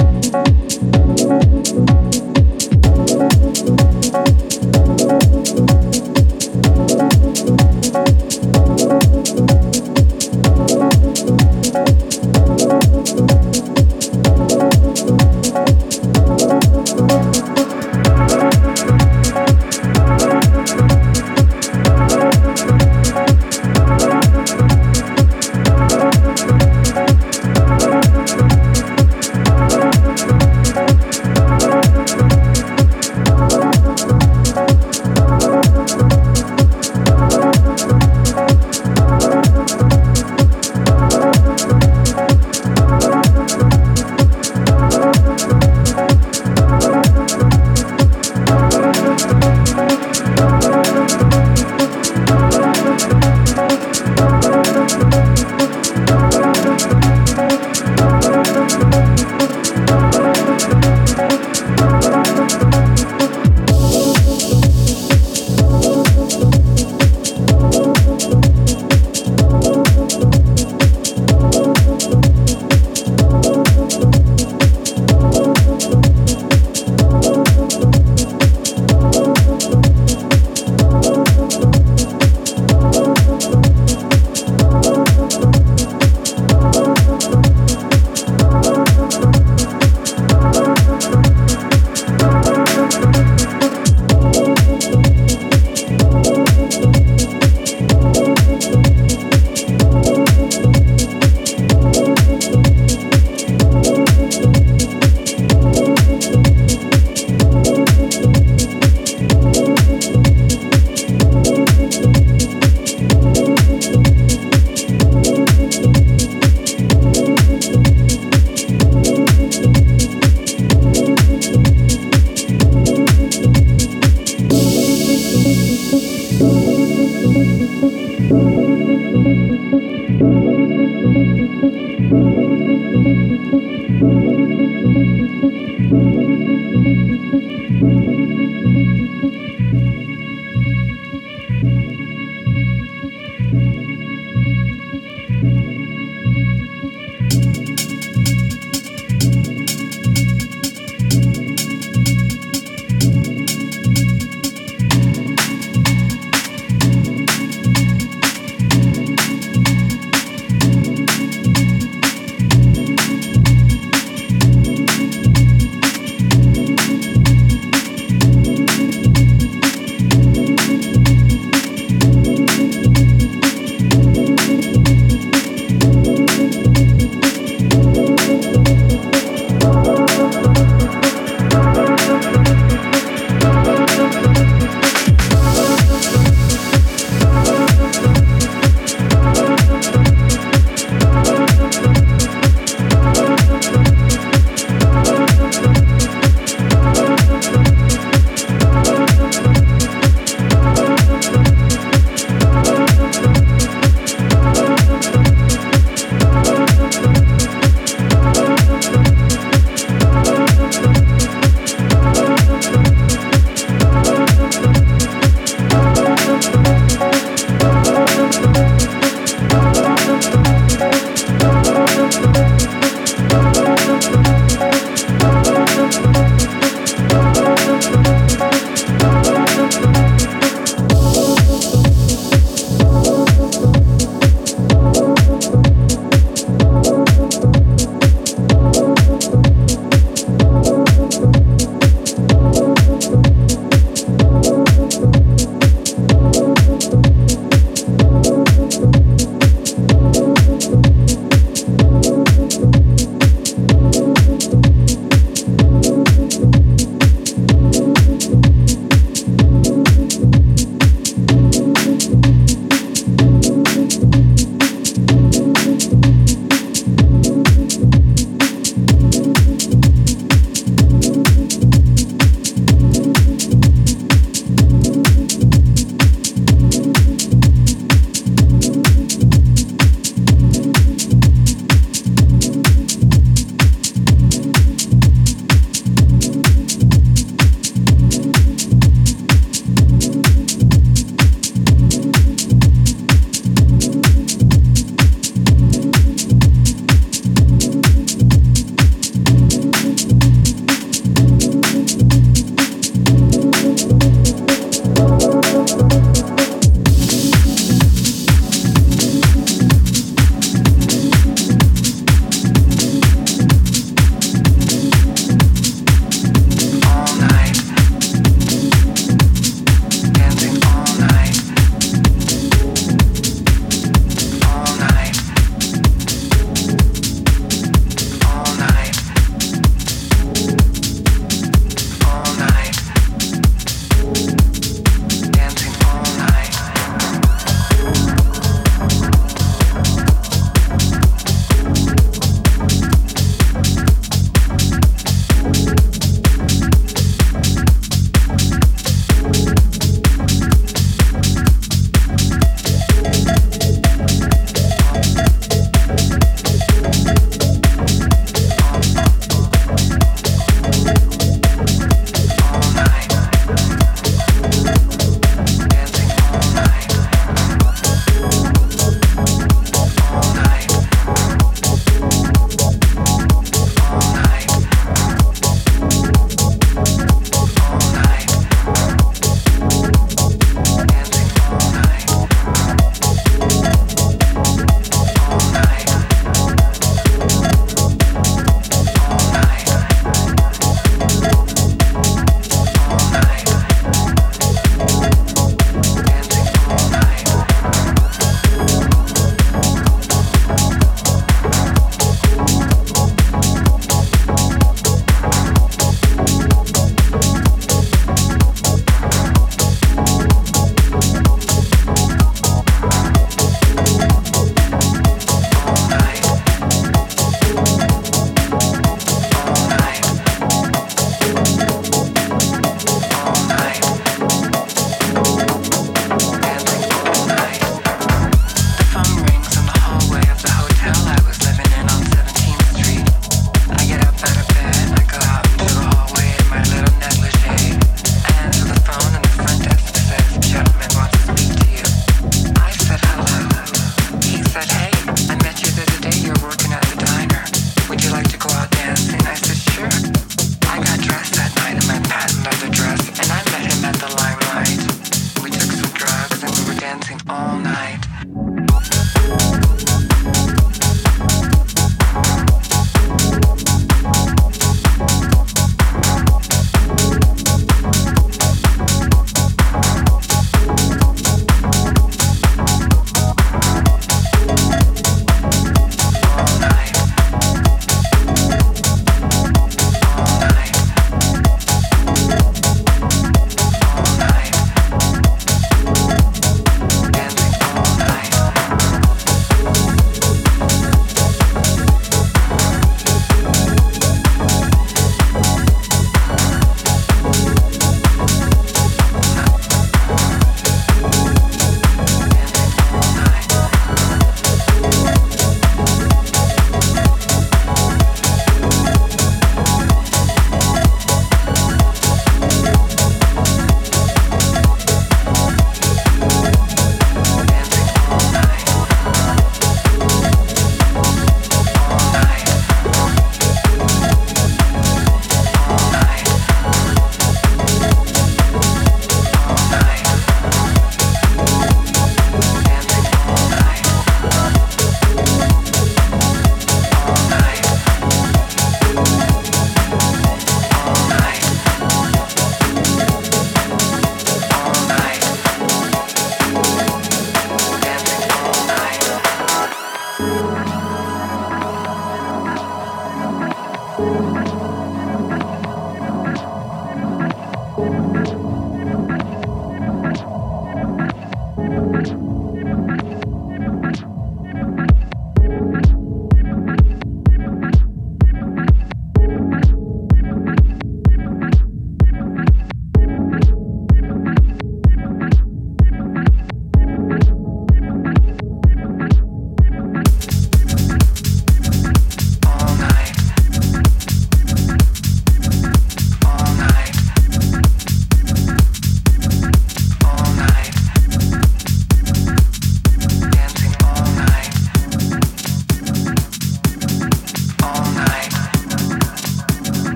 you. 4.38 4.43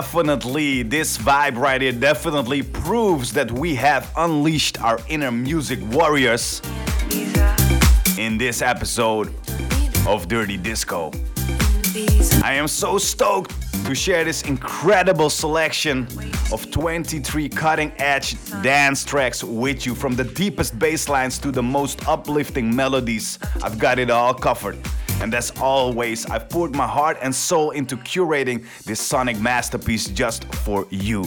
Definitely, 0.00 0.82
this 0.82 1.16
vibe 1.16 1.56
right 1.56 1.80
here 1.80 1.92
definitely 1.92 2.64
proves 2.64 3.32
that 3.32 3.48
we 3.52 3.76
have 3.76 4.10
unleashed 4.16 4.80
our 4.82 4.98
inner 5.08 5.30
music 5.30 5.78
warriors 5.92 6.60
in 8.18 8.36
this 8.36 8.60
episode 8.60 9.32
of 10.08 10.26
Dirty 10.26 10.56
Disco. 10.56 11.12
I 12.42 12.54
am 12.54 12.66
so 12.66 12.98
stoked 12.98 13.54
to 13.86 13.94
share 13.94 14.24
this 14.24 14.42
incredible 14.42 15.30
selection 15.30 16.08
of 16.50 16.68
23 16.72 17.48
cutting 17.48 17.92
edge 17.98 18.34
dance 18.64 19.04
tracks 19.04 19.44
with 19.44 19.86
you 19.86 19.94
from 19.94 20.16
the 20.16 20.24
deepest 20.24 20.76
bass 20.76 21.08
lines 21.08 21.38
to 21.38 21.52
the 21.52 21.62
most 21.62 22.08
uplifting 22.08 22.74
melodies. 22.74 23.38
I've 23.62 23.78
got 23.78 24.00
it 24.00 24.10
all 24.10 24.34
covered. 24.34 24.76
And 25.24 25.32
as 25.32 25.50
always, 25.58 26.26
I've 26.26 26.50
poured 26.50 26.76
my 26.76 26.86
heart 26.86 27.16
and 27.22 27.34
soul 27.34 27.70
into 27.70 27.96
curating 27.96 28.62
this 28.84 29.00
sonic 29.00 29.40
masterpiece 29.40 30.08
just 30.08 30.44
for 30.56 30.86
you. 30.90 31.24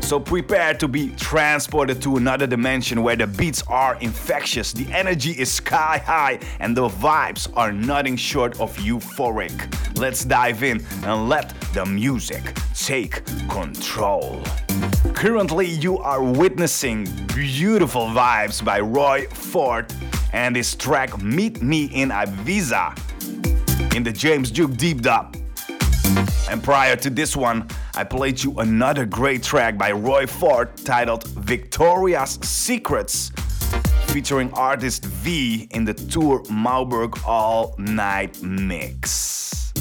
So 0.00 0.20
prepare 0.20 0.74
to 0.74 0.86
be 0.86 1.10
transported 1.16 2.00
to 2.02 2.16
another 2.16 2.46
dimension 2.46 3.02
where 3.02 3.16
the 3.16 3.26
beats 3.26 3.64
are 3.66 3.96
infectious, 4.00 4.72
the 4.72 4.86
energy 4.92 5.32
is 5.32 5.50
sky 5.50 6.00
high, 6.06 6.38
and 6.60 6.76
the 6.76 6.86
vibes 6.86 7.50
are 7.56 7.72
nothing 7.72 8.14
short 8.14 8.60
of 8.60 8.76
euphoric. 8.76 9.98
Let's 9.98 10.24
dive 10.24 10.62
in 10.62 10.86
and 11.02 11.28
let 11.28 11.60
the 11.72 11.84
music 11.84 12.54
take 12.76 13.24
control. 13.48 14.40
Currently, 15.14 15.66
you 15.66 15.98
are 15.98 16.22
witnessing 16.22 17.08
beautiful 17.34 18.06
vibes 18.06 18.64
by 18.64 18.78
Roy 18.78 19.26
Ford 19.30 19.92
and 20.34 20.56
his 20.56 20.74
track 20.74 21.22
Meet 21.22 21.62
Me 21.62 21.84
in 21.84 22.10
Ibiza 22.10 22.92
in 23.94 24.02
the 24.02 24.12
James 24.12 24.50
Duke 24.50 24.76
Deep 24.76 25.00
Dub. 25.00 25.36
And 26.50 26.62
prior 26.62 26.96
to 26.96 27.08
this 27.08 27.36
one, 27.36 27.68
I 27.94 28.02
played 28.02 28.42
you 28.42 28.58
another 28.58 29.06
great 29.06 29.44
track 29.44 29.78
by 29.78 29.92
Roy 29.92 30.26
Ford 30.26 30.76
titled 30.84 31.24
Victoria's 31.28 32.38
Secrets, 32.42 33.30
featuring 34.08 34.52
artist 34.52 35.04
V 35.04 35.68
in 35.70 35.84
the 35.84 35.94
Tour 35.94 36.42
Maubourg 36.50 37.24
All 37.24 37.76
Night 37.78 38.42
Mix. 38.42 39.72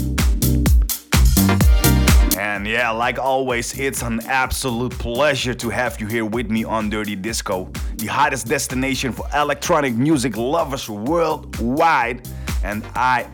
And 2.37 2.67
yeah, 2.67 2.91
like 2.91 3.17
always, 3.17 3.77
it's 3.77 4.03
an 4.03 4.21
absolute 4.27 4.91
pleasure 4.97 5.53
to 5.55 5.69
have 5.69 5.99
you 5.99 6.07
here 6.07 6.25
with 6.25 6.49
me 6.49 6.63
on 6.63 6.89
Dirty 6.89 7.15
Disco, 7.15 7.71
the 8.03 8.11
hottest 8.11 8.47
destination 8.47 9.13
for 9.13 9.25
electronic 9.33 9.95
music 9.95 10.35
lovers 10.35 10.89
worldwide. 10.89 12.27
And 12.61 12.83
I 12.95 13.27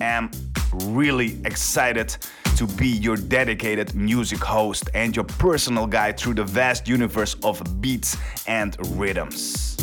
am 0.00 0.30
really 0.74 1.40
excited 1.44 2.16
to 2.56 2.68
be 2.68 2.86
your 2.86 3.16
dedicated 3.16 3.96
music 3.96 4.38
host 4.38 4.90
and 4.94 5.16
your 5.16 5.24
personal 5.24 5.88
guide 5.88 6.20
through 6.20 6.34
the 6.34 6.44
vast 6.44 6.86
universe 6.86 7.34
of 7.42 7.80
beats 7.80 8.16
and 8.46 8.76
rhythms. 8.96 9.76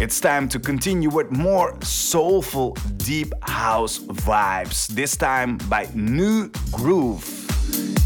It's 0.00 0.20
time 0.20 0.48
to 0.50 0.60
continue 0.60 1.10
with 1.10 1.32
more 1.32 1.76
soulful 1.82 2.76
deep 2.98 3.32
house 3.42 3.98
vibes, 3.98 4.86
this 4.86 5.16
time 5.16 5.58
by 5.68 5.88
New 5.92 6.52
Groove 6.70 7.26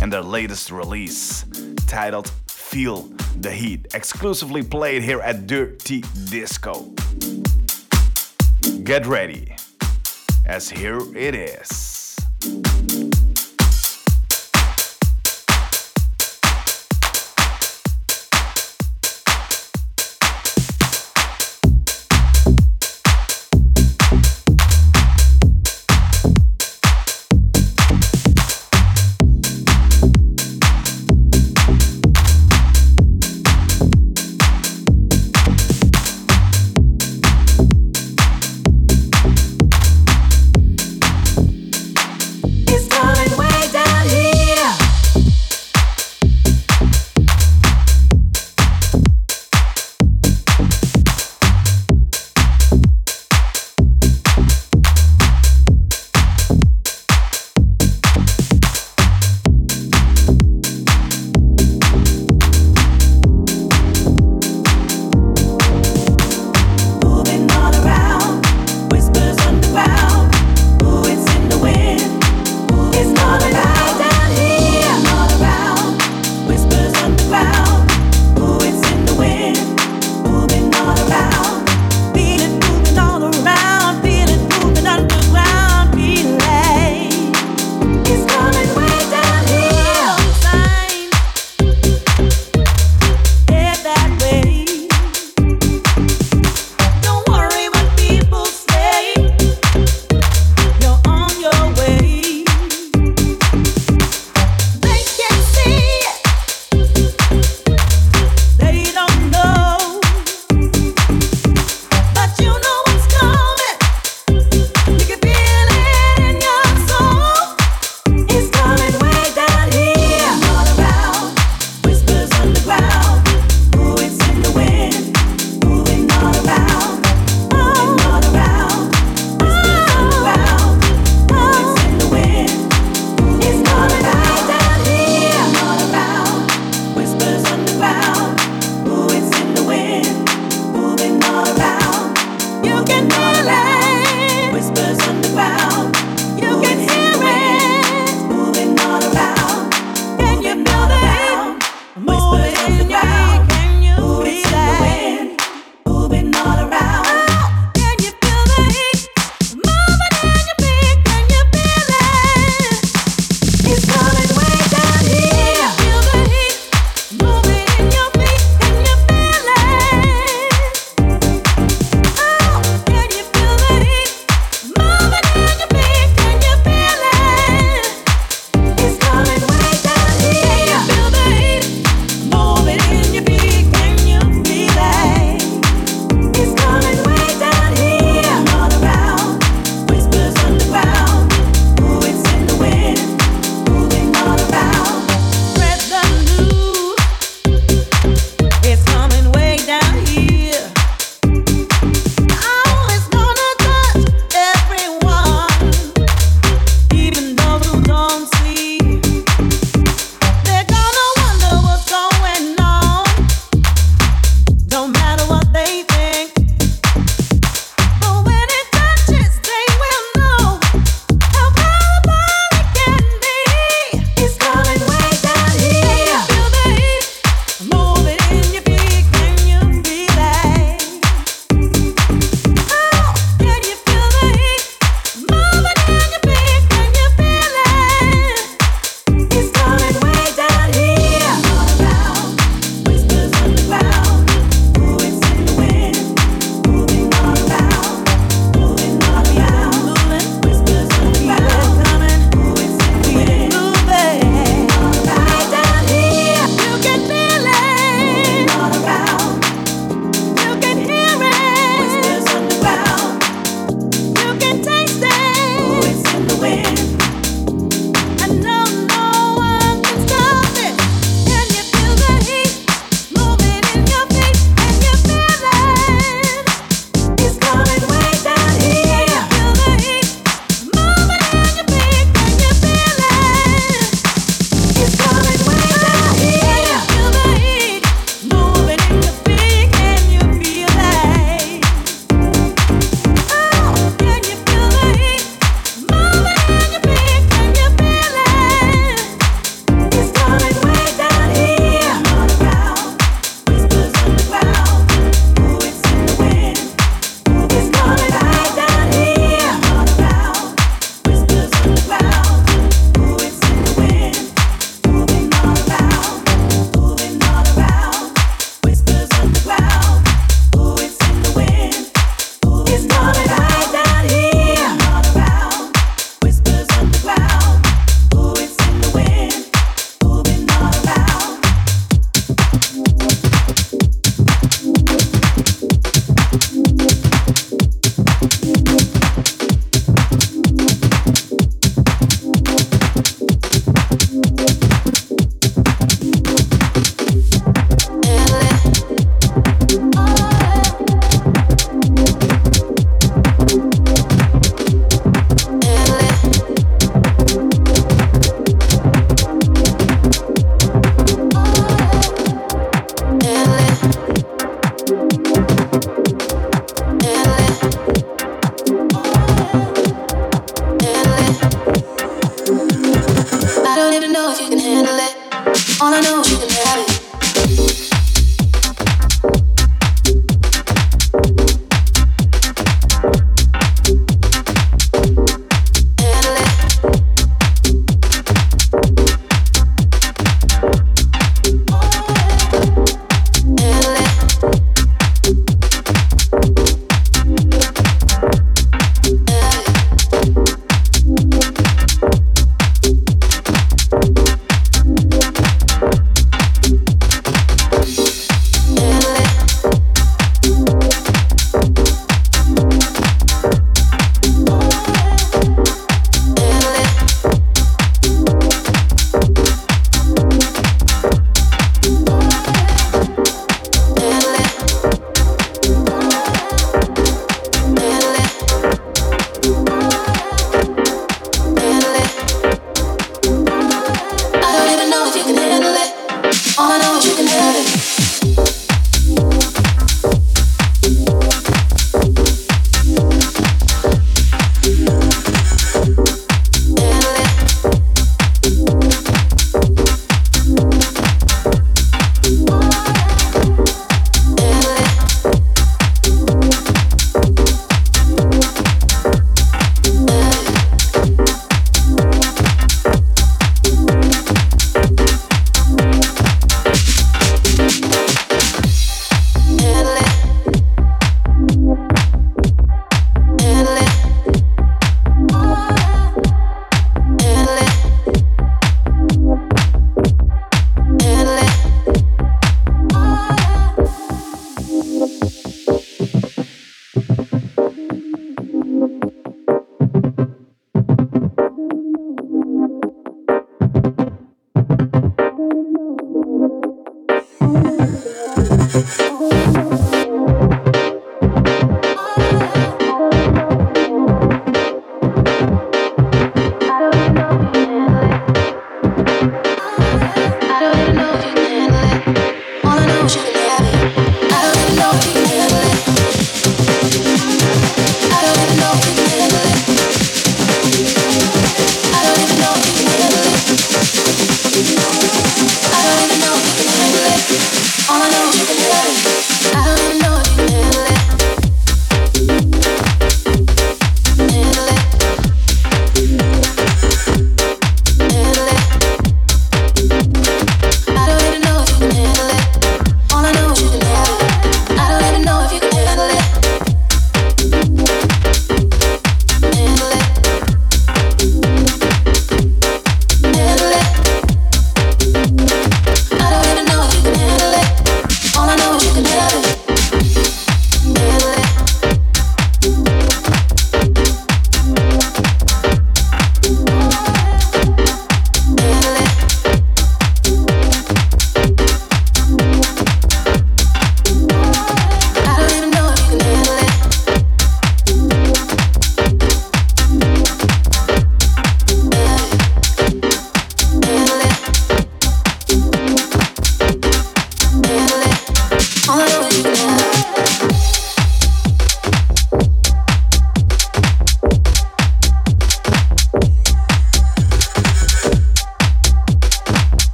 and 0.00 0.12
their 0.12 0.22
latest 0.22 0.70
release 0.70 1.44
titled 1.88 2.30
Feel 2.70 3.10
the 3.40 3.50
Heat, 3.50 3.92
exclusively 3.94 4.62
played 4.62 5.02
here 5.02 5.20
at 5.22 5.48
Dirty 5.48 6.04
Disco. 6.26 6.92
Get 8.84 9.06
ready, 9.06 9.56
as 10.46 10.70
here 10.70 11.00
it 11.16 11.34
is. 11.34 12.16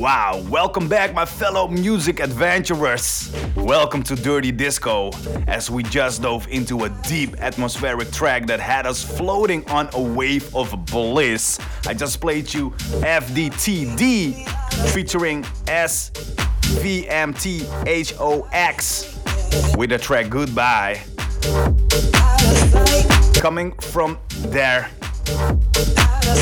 Wow, 0.00 0.42
welcome 0.48 0.88
back, 0.88 1.12
my 1.12 1.24
fellow 1.24 1.66
music 1.66 2.20
adventurers. 2.20 3.32
Welcome 3.56 4.04
to 4.04 4.14
Dirty 4.14 4.52
Disco, 4.52 5.10
as 5.48 5.68
we 5.68 5.82
just 5.82 6.22
dove 6.22 6.46
into 6.48 6.84
a 6.84 6.88
deep 7.08 7.34
atmospheric 7.40 8.12
track 8.12 8.46
that 8.46 8.60
had 8.60 8.86
us 8.86 9.02
floating 9.04 9.68
on 9.68 9.88
a 9.94 10.00
wave 10.00 10.54
of 10.54 10.86
bliss. 10.86 11.58
I 11.86 11.94
just 11.94 12.20
played 12.20 12.54
you 12.54 12.70
FDTD 12.70 14.48
featuring 14.92 15.42
SVMTHOX 15.66 16.16
with 19.76 19.90
the 19.90 19.98
track 19.98 20.28
Goodbye. 20.30 21.02
Coming 23.34 23.72
from 23.72 24.18
their 24.50 24.88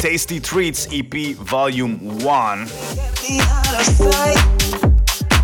Tasty 0.01 0.41
Treats 0.41 0.87
EP 0.93 1.35
Volume 1.37 2.19
1. 2.21 2.69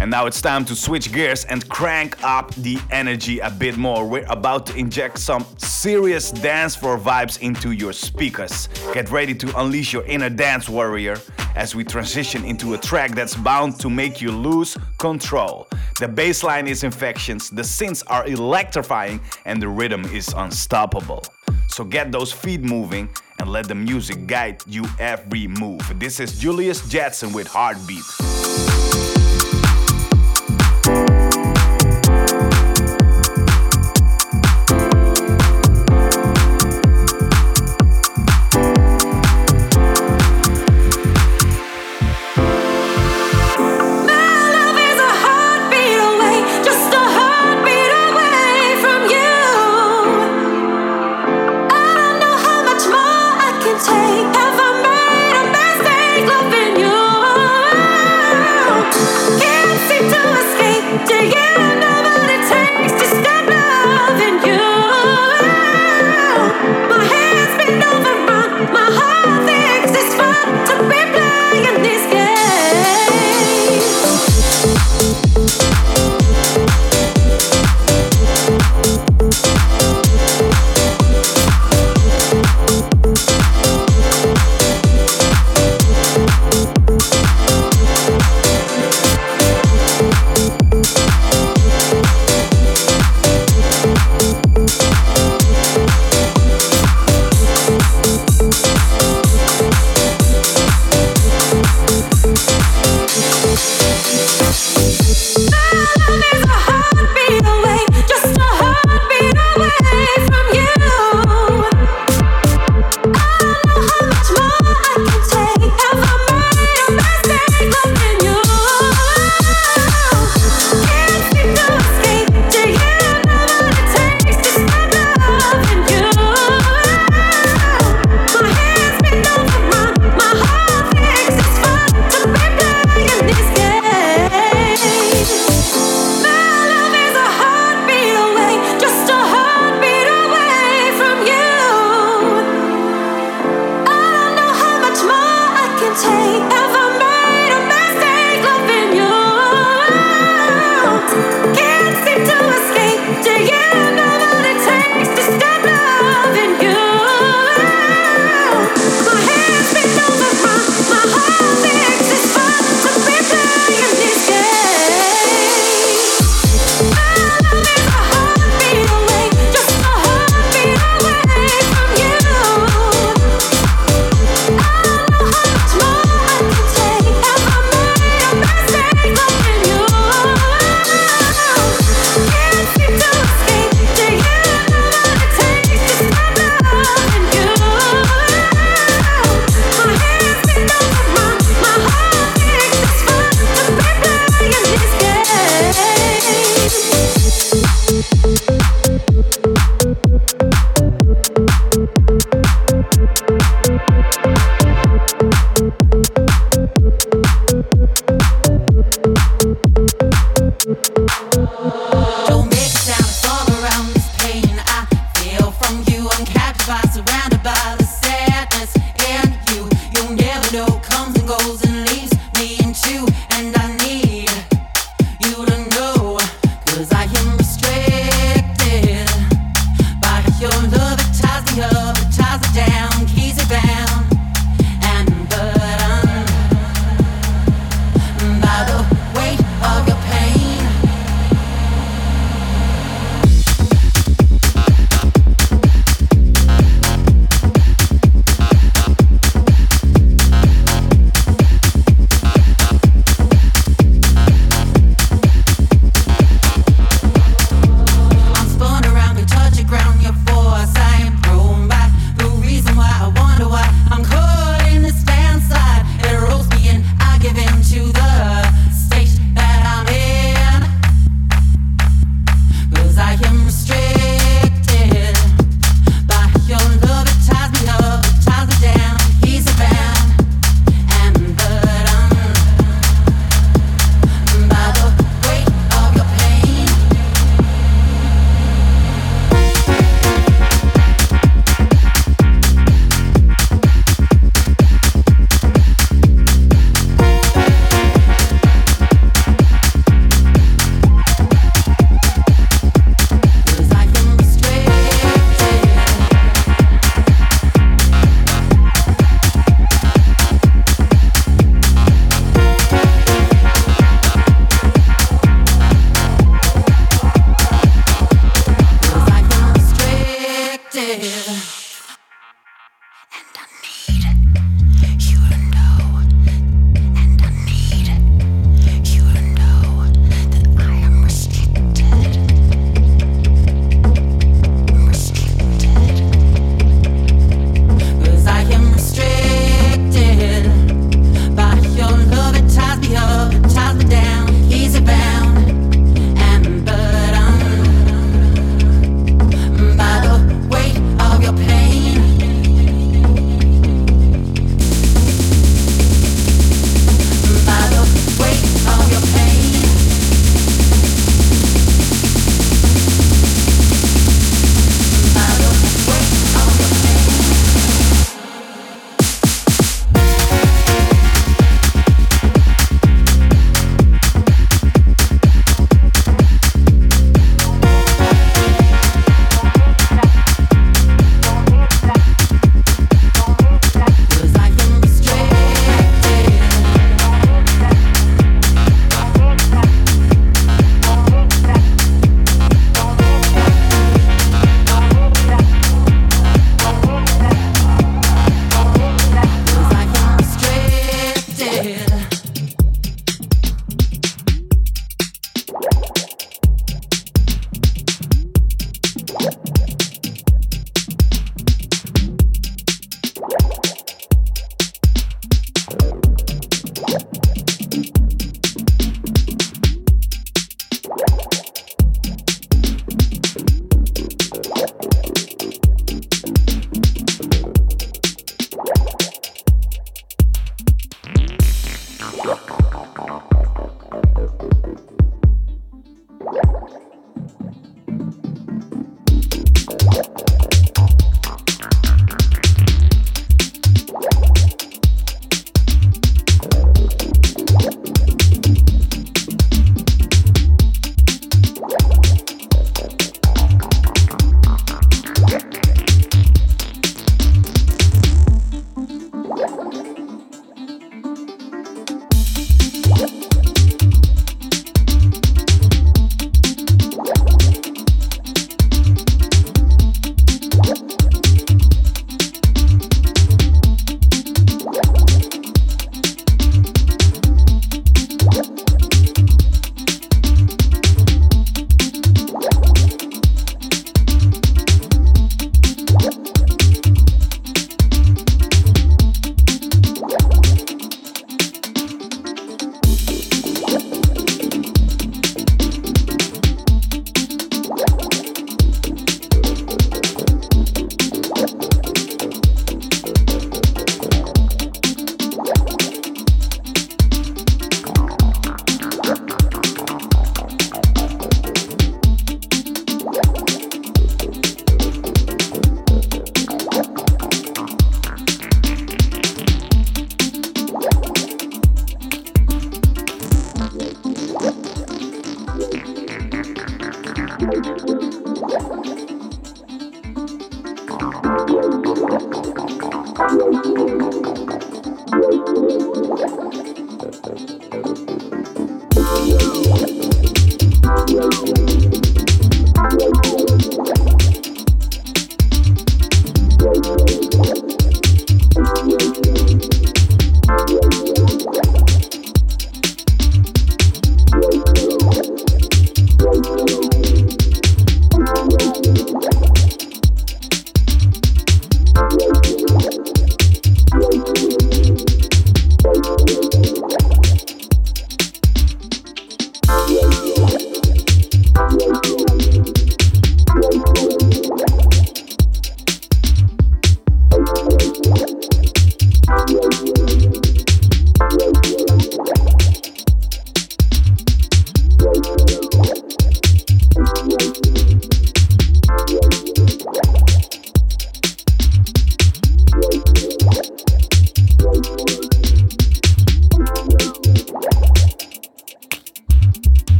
And 0.00 0.10
now 0.10 0.26
it's 0.26 0.42
time 0.42 0.64
to 0.66 0.76
switch 0.76 1.12
gears 1.12 1.44
and 1.46 1.66
crank 1.68 2.22
up 2.22 2.54
the 2.56 2.78
energy 2.90 3.38
a 3.38 3.50
bit 3.50 3.76
more. 3.76 4.06
We're 4.06 4.26
about 4.28 4.66
to 4.66 4.76
inject 4.76 5.18
some 5.18 5.46
serious 5.56 6.30
dance 6.30 6.76
floor 6.76 6.98
vibes 6.98 7.40
into 7.40 7.72
your 7.72 7.92
speakers. 7.92 8.68
Get 8.92 9.10
ready 9.10 9.34
to 9.34 9.58
unleash 9.58 9.92
your 9.92 10.04
inner 10.04 10.30
dance 10.30 10.68
warrior 10.68 11.16
as 11.56 11.74
we 11.74 11.84
transition 11.84 12.44
into 12.44 12.74
a 12.74 12.78
track 12.78 13.12
that's 13.12 13.34
bound 13.34 13.80
to 13.80 13.88
make 13.88 14.20
you 14.20 14.30
lose 14.30 14.76
control. 14.98 15.68
The 16.00 16.08
bass 16.08 16.42
line 16.42 16.66
is 16.66 16.84
infectious, 16.84 17.48
the 17.48 17.62
synths 17.62 18.02
are 18.08 18.26
electrifying, 18.26 19.20
and 19.44 19.62
the 19.62 19.68
rhythm 19.68 20.04
is 20.06 20.28
unstoppable. 20.36 21.22
So 21.68 21.84
get 21.84 22.12
those 22.12 22.32
feet 22.32 22.62
moving 22.62 23.08
and 23.38 23.50
let 23.50 23.68
the 23.68 23.74
music 23.74 24.26
guide 24.26 24.62
you 24.66 24.84
every 24.98 25.46
move. 25.46 25.82
This 25.98 26.20
is 26.20 26.38
Julius 26.38 26.88
Jetson 26.88 27.32
with 27.32 27.46
Heartbeat. 27.48 28.04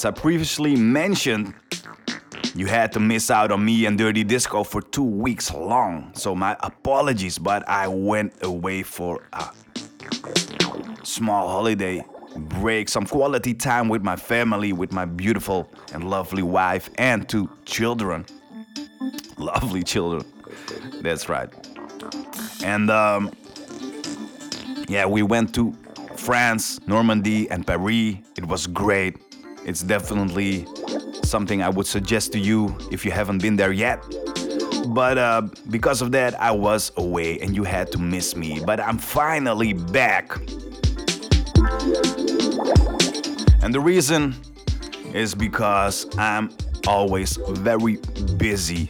As 0.00 0.06
I 0.06 0.10
previously 0.12 0.76
mentioned, 0.76 1.52
you 2.54 2.64
had 2.64 2.90
to 2.92 3.00
miss 3.00 3.30
out 3.30 3.52
on 3.52 3.62
me 3.62 3.84
and 3.84 3.98
Dirty 3.98 4.24
Disco 4.24 4.64
for 4.64 4.80
two 4.80 5.04
weeks 5.04 5.52
long. 5.52 6.10
So 6.14 6.34
my 6.34 6.56
apologies, 6.60 7.38
but 7.38 7.68
I 7.68 7.86
went 7.86 8.32
away 8.42 8.82
for 8.82 9.28
a 9.34 9.50
small 11.02 11.48
holiday 11.48 12.02
break, 12.34 12.88
some 12.88 13.04
quality 13.04 13.52
time 13.52 13.90
with 13.90 14.02
my 14.02 14.16
family, 14.16 14.72
with 14.72 14.90
my 14.90 15.04
beautiful 15.04 15.70
and 15.92 16.08
lovely 16.08 16.42
wife 16.42 16.88
and 16.96 17.28
two 17.28 17.50
children. 17.66 18.24
Lovely 19.36 19.82
children. 19.82 20.24
That's 21.02 21.28
right. 21.28 21.50
And 22.64 22.90
um, 22.90 23.30
yeah, 24.88 25.04
we 25.04 25.22
went 25.22 25.54
to 25.56 25.76
France, 26.16 26.80
Normandy, 26.86 27.50
and 27.50 27.66
Paris. 27.66 28.16
It 28.38 28.46
was 28.46 28.66
great. 28.66 29.18
It's 29.70 29.82
definitely 29.84 30.66
something 31.22 31.62
I 31.62 31.68
would 31.68 31.86
suggest 31.86 32.32
to 32.32 32.40
you 32.40 32.76
if 32.90 33.04
you 33.04 33.12
haven't 33.12 33.40
been 33.40 33.54
there 33.54 33.70
yet. 33.70 34.02
But 34.88 35.16
uh, 35.16 35.42
because 35.70 36.02
of 36.02 36.10
that, 36.10 36.34
I 36.40 36.50
was 36.50 36.90
away 36.96 37.38
and 37.38 37.54
you 37.54 37.62
had 37.62 37.92
to 37.92 37.98
miss 37.98 38.34
me. 38.34 38.60
But 38.66 38.80
I'm 38.80 38.98
finally 38.98 39.72
back. 39.72 40.36
And 43.62 43.72
the 43.72 43.78
reason 43.80 44.34
is 45.14 45.36
because 45.36 46.04
I'm 46.18 46.50
always 46.88 47.38
very 47.50 47.98
busy. 48.38 48.88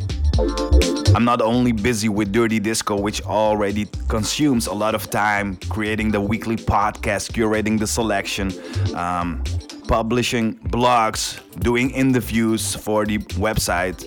I'm 1.15 1.27
not 1.27 1.43
only 1.43 1.73
busy 1.73 2.09
with 2.09 2.33
Dirty 2.33 2.59
Disco, 2.59 2.99
which 2.99 3.21
already 3.23 3.87
consumes 4.09 4.67
a 4.67 4.73
lot 4.73 4.95
of 4.95 5.11
time, 5.11 5.57
creating 5.69 6.11
the 6.11 6.23
weekly 6.23 6.57
podcast, 6.57 7.33
curating 7.33 7.79
the 7.79 7.87
selection, 7.87 8.51
um, 8.95 9.45
publishing 9.91 10.55
blogs, 10.71 11.41
doing 11.59 11.91
interviews 11.91 12.77
for 12.77 13.05
the 13.05 13.19
website. 13.47 13.99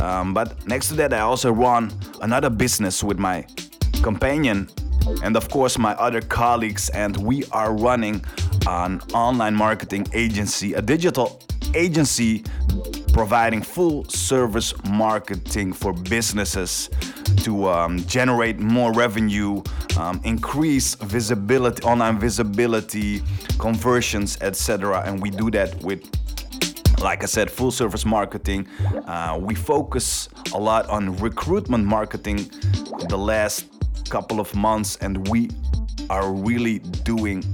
Um, 0.00 0.34
but 0.34 0.66
next 0.66 0.88
to 0.88 0.94
that, 0.94 1.14
I 1.14 1.20
also 1.20 1.52
run 1.52 1.92
another 2.22 2.50
business 2.50 3.04
with 3.04 3.20
my 3.20 3.46
companion 4.02 4.68
and, 5.22 5.36
of 5.36 5.48
course, 5.48 5.78
my 5.78 5.92
other 5.92 6.20
colleagues, 6.20 6.88
and 6.88 7.16
we 7.16 7.44
are 7.52 7.72
running 7.72 8.20
an 8.66 9.00
online 9.14 9.54
marketing 9.54 10.08
agency, 10.12 10.74
a 10.74 10.82
digital 10.82 11.40
agency 11.72 12.42
providing 13.12 13.62
full 13.62 14.04
service 14.04 14.72
marketing 14.90 15.72
for 15.72 15.92
businesses 15.92 16.90
to 17.38 17.68
um, 17.68 17.98
generate 18.06 18.58
more 18.58 18.92
revenue, 18.92 19.62
um, 19.98 20.20
increase 20.24 20.94
visibility, 20.96 21.82
online 21.82 22.18
visibility, 22.18 23.22
conversions, 23.58 24.38
etc. 24.40 25.02
And 25.04 25.20
we 25.20 25.30
do 25.30 25.50
that 25.52 25.82
with 25.82 26.08
like 27.00 27.22
I 27.22 27.26
said, 27.26 27.48
full 27.48 27.70
service 27.70 28.04
marketing. 28.04 28.66
Uh, 29.06 29.38
we 29.40 29.54
focus 29.54 30.28
a 30.52 30.58
lot 30.58 30.88
on 30.88 31.16
recruitment 31.18 31.84
marketing 31.84 32.50
the 33.08 33.16
last 33.16 33.66
couple 34.10 34.40
of 34.40 34.52
months, 34.54 34.96
and 34.96 35.28
we 35.28 35.50
are 36.10 36.32
really 36.32 36.78
doing 36.78 37.44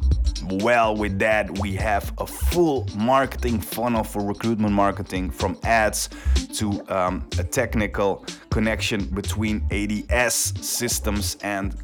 well 0.62 0.96
with 0.96 1.18
that. 1.18 1.58
We 1.58 1.74
have 1.76 2.12
a 2.18 2.26
full 2.26 2.86
marketing 2.96 3.60
funnel 3.60 4.04
for 4.04 4.24
recruitment 4.24 4.72
marketing 4.72 5.30
from 5.30 5.58
ads 5.64 6.08
to 6.54 6.82
um, 6.88 7.28
a 7.38 7.44
technical 7.44 8.24
connection 8.50 9.04
between 9.06 9.66
ATS 9.70 10.54
systems 10.60 11.36
and 11.42 11.74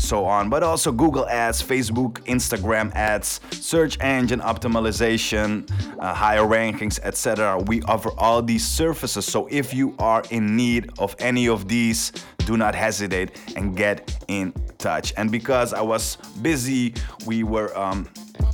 so 0.00 0.24
on, 0.24 0.48
but 0.48 0.62
also 0.62 0.90
Google 0.90 1.28
Ads, 1.28 1.62
Facebook, 1.62 2.14
Instagram 2.24 2.92
ads, 2.94 3.40
search 3.52 3.98
engine 4.00 4.40
optimization, 4.40 5.70
uh, 5.98 6.14
higher 6.14 6.42
rankings, 6.42 6.98
etc. 7.02 7.58
We 7.58 7.82
offer 7.82 8.10
all 8.18 8.42
these 8.42 8.66
services. 8.66 9.24
So 9.26 9.46
if 9.50 9.72
you 9.72 9.94
are 9.98 10.22
in 10.30 10.56
need 10.56 10.90
of 10.98 11.14
any 11.18 11.48
of 11.48 11.68
these, 11.68 12.12
do 12.46 12.56
not 12.56 12.74
hesitate 12.74 13.30
and 13.56 13.76
get 13.76 14.24
in 14.28 14.52
touch. 14.78 15.12
And 15.16 15.30
because 15.30 15.72
I 15.72 15.82
was 15.82 16.16
busy, 16.42 16.94
we 17.26 17.44
were 17.44 17.76
um, 17.78 18.06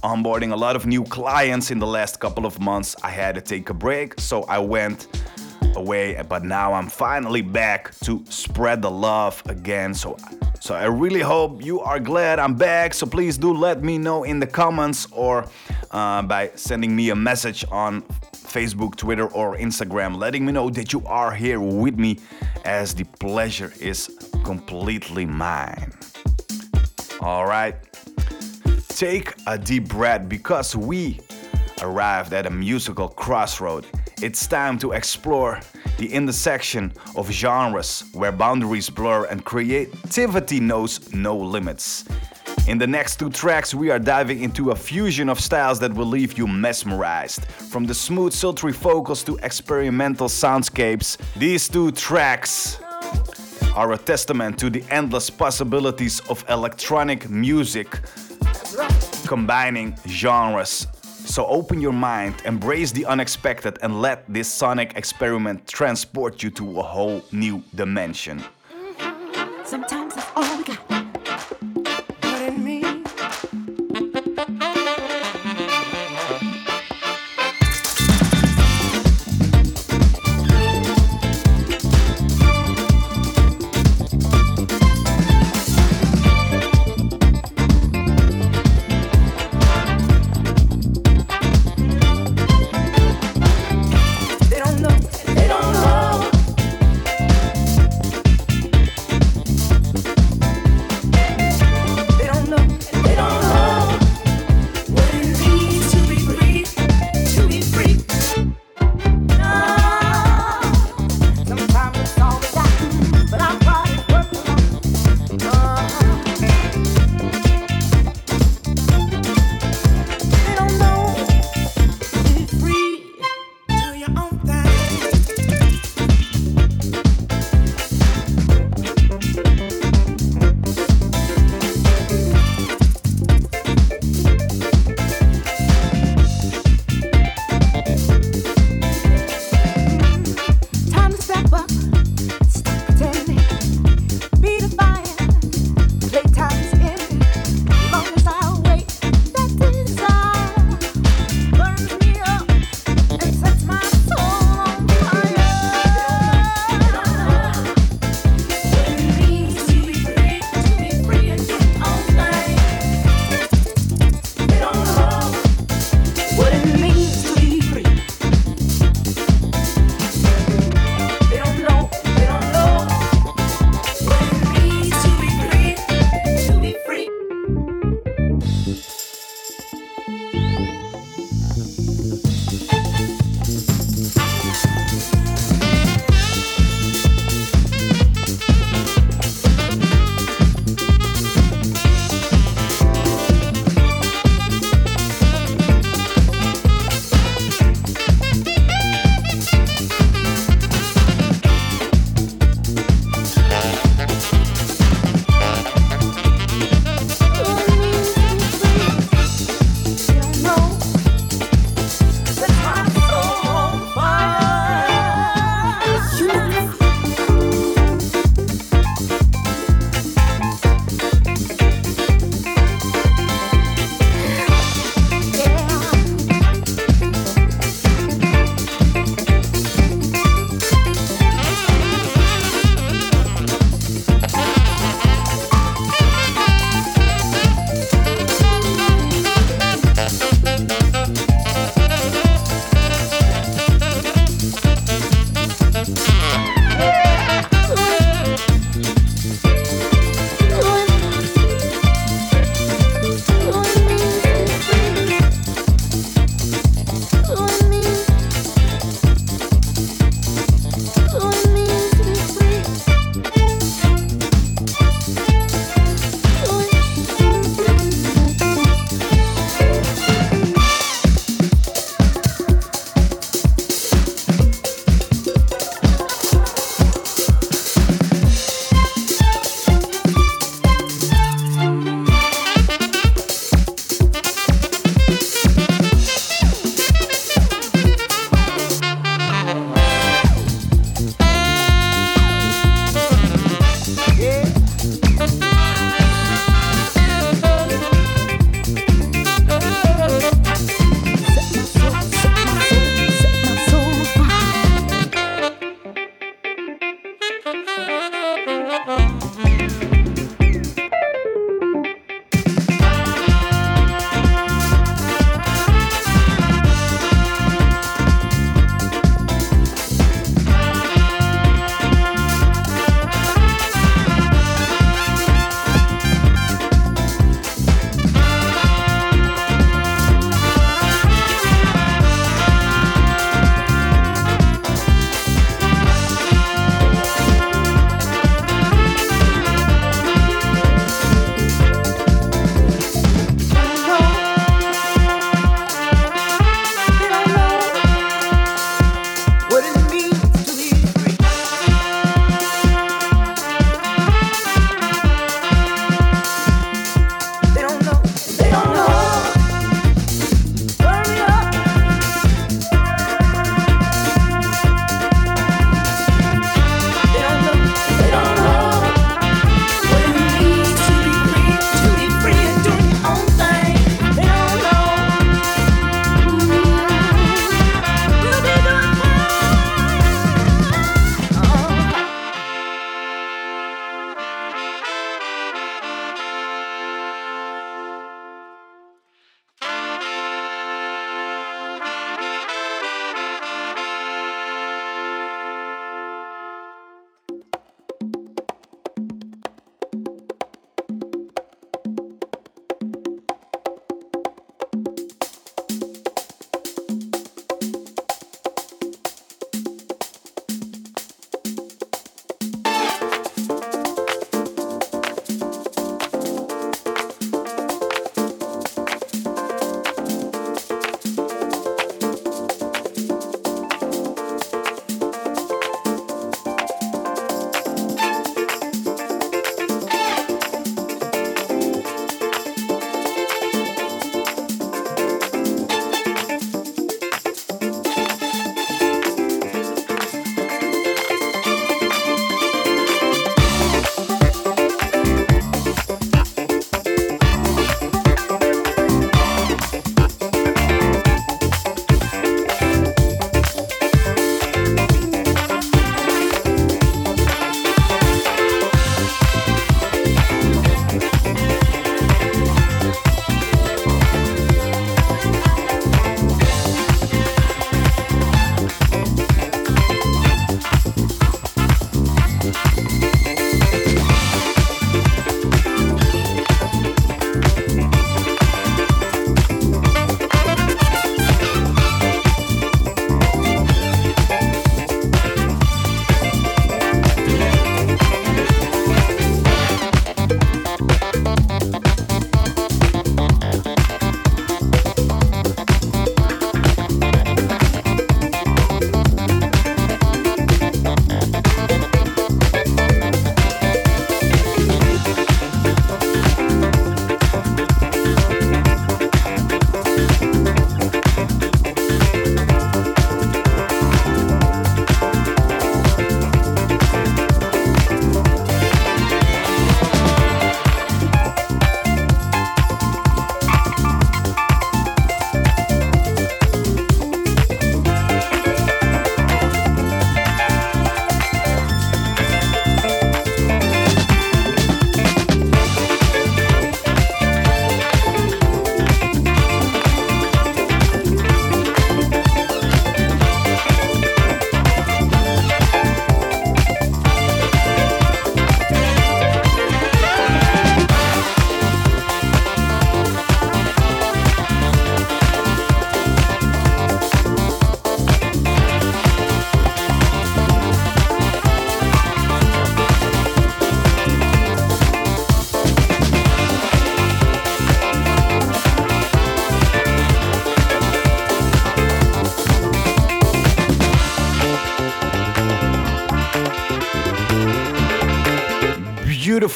onboarding 0.02 0.52
a 0.52 0.56
lot 0.56 0.76
of 0.76 0.86
new 0.86 1.04
clients 1.04 1.70
in 1.70 1.78
the 1.78 1.86
last 1.86 2.20
couple 2.20 2.46
of 2.46 2.60
months. 2.60 2.96
I 3.02 3.10
had 3.10 3.34
to 3.34 3.40
take 3.40 3.70
a 3.70 3.74
break, 3.74 4.20
so 4.20 4.42
I 4.44 4.58
went 4.58 5.08
away, 5.76 6.20
but 6.28 6.42
now 6.44 6.72
I'm 6.72 6.88
finally 6.88 7.42
back 7.42 7.94
to 8.00 8.24
spread 8.28 8.82
the 8.82 8.90
love 8.90 9.42
again. 9.46 9.94
So 9.94 10.16
so 10.60 10.74
I 10.74 10.86
really 10.86 11.20
hope 11.20 11.64
you 11.64 11.80
are 11.80 12.00
glad 12.00 12.38
I'm 12.38 12.54
back. 12.54 12.94
So 12.94 13.06
please 13.06 13.38
do 13.38 13.52
let 13.52 13.84
me 13.84 13.98
know 13.98 14.24
in 14.24 14.40
the 14.40 14.46
comments 14.46 15.06
or 15.12 15.46
uh, 15.92 16.22
by 16.22 16.50
sending 16.54 16.96
me 16.96 17.10
a 17.10 17.14
message 17.14 17.64
on 17.70 18.02
Facebook, 18.47 18.97
Twitter, 18.97 19.27
or 19.28 19.56
Instagram, 19.56 20.16
letting 20.16 20.47
me 20.47 20.52
know 20.52 20.70
that 20.70 20.93
you 20.93 21.02
are 21.06 21.32
here 21.32 21.60
with 21.60 21.98
me, 21.98 22.18
as 22.64 22.94
the 22.94 23.05
pleasure 23.05 23.73
is 23.81 24.10
completely 24.44 25.27
mine. 25.27 25.93
All 27.20 27.47
right, 27.47 27.74
take 28.89 29.35
a 29.47 29.59
deep 29.59 29.89
breath 29.89 30.28
because 30.28 30.77
we 30.77 31.20
arrived 31.82 32.32
at 32.32 32.47
a 32.47 32.51
musical 32.51 33.09
crossroad. 33.09 33.86
It's 34.23 34.47
time 34.47 34.78
to 34.78 34.93
explore 34.93 35.60
the 35.98 36.12
intersection 36.12 36.93
of 37.16 37.31
genres 37.31 38.05
where 38.12 38.32
boundaries 38.32 38.89
blur 38.90 39.24
and 39.24 39.44
creativity 39.44 40.60
knows 40.60 41.12
no 41.12 41.36
limits. 41.36 42.05
In 42.66 42.78
the 42.78 42.86
next 42.86 43.18
two 43.18 43.30
tracks, 43.30 43.74
we 43.74 43.90
are 43.90 43.98
diving 43.98 44.43
into 44.43 44.70
a 44.72 44.76
fusion 44.76 45.28
of 45.28 45.38
styles 45.38 45.78
that 45.80 45.94
will 45.94 46.06
leave 46.06 46.36
you 46.36 46.47
mesmerized. 46.47 47.44
From 47.44 47.86
the 47.86 47.94
smooth, 47.94 48.32
sultry 48.32 48.72
vocals 48.72 49.22
to 49.24 49.36
experimental 49.43 50.28
soundscapes, 50.28 51.16
these 51.36 51.68
two 51.68 51.93
tracks 51.93 52.80
are 53.74 53.93
a 53.93 53.98
testament 53.98 54.59
to 54.59 54.70
the 54.70 54.82
endless 54.90 55.30
possibilities 55.30 56.20
of 56.28 56.44
electronic 56.48 57.28
music, 57.30 58.01
combining 59.26 59.97
genres 60.09 60.86
so 61.26 61.44
open 61.47 61.80
your 61.80 61.93
mind, 61.93 62.36
embrace 62.44 62.93
the 62.93 63.05
unexpected, 63.05 63.78
and 63.82 64.01
let 64.01 64.24
this 64.32 64.48
sonic 64.48 64.97
experiment 64.97 65.66
transport 65.66 66.43
you 66.43 66.51
to 66.51 66.78
a 66.78 66.82
whole 66.82 67.22
new 67.32 67.62
dimension. 67.74 68.43
Sometimes 69.64 69.95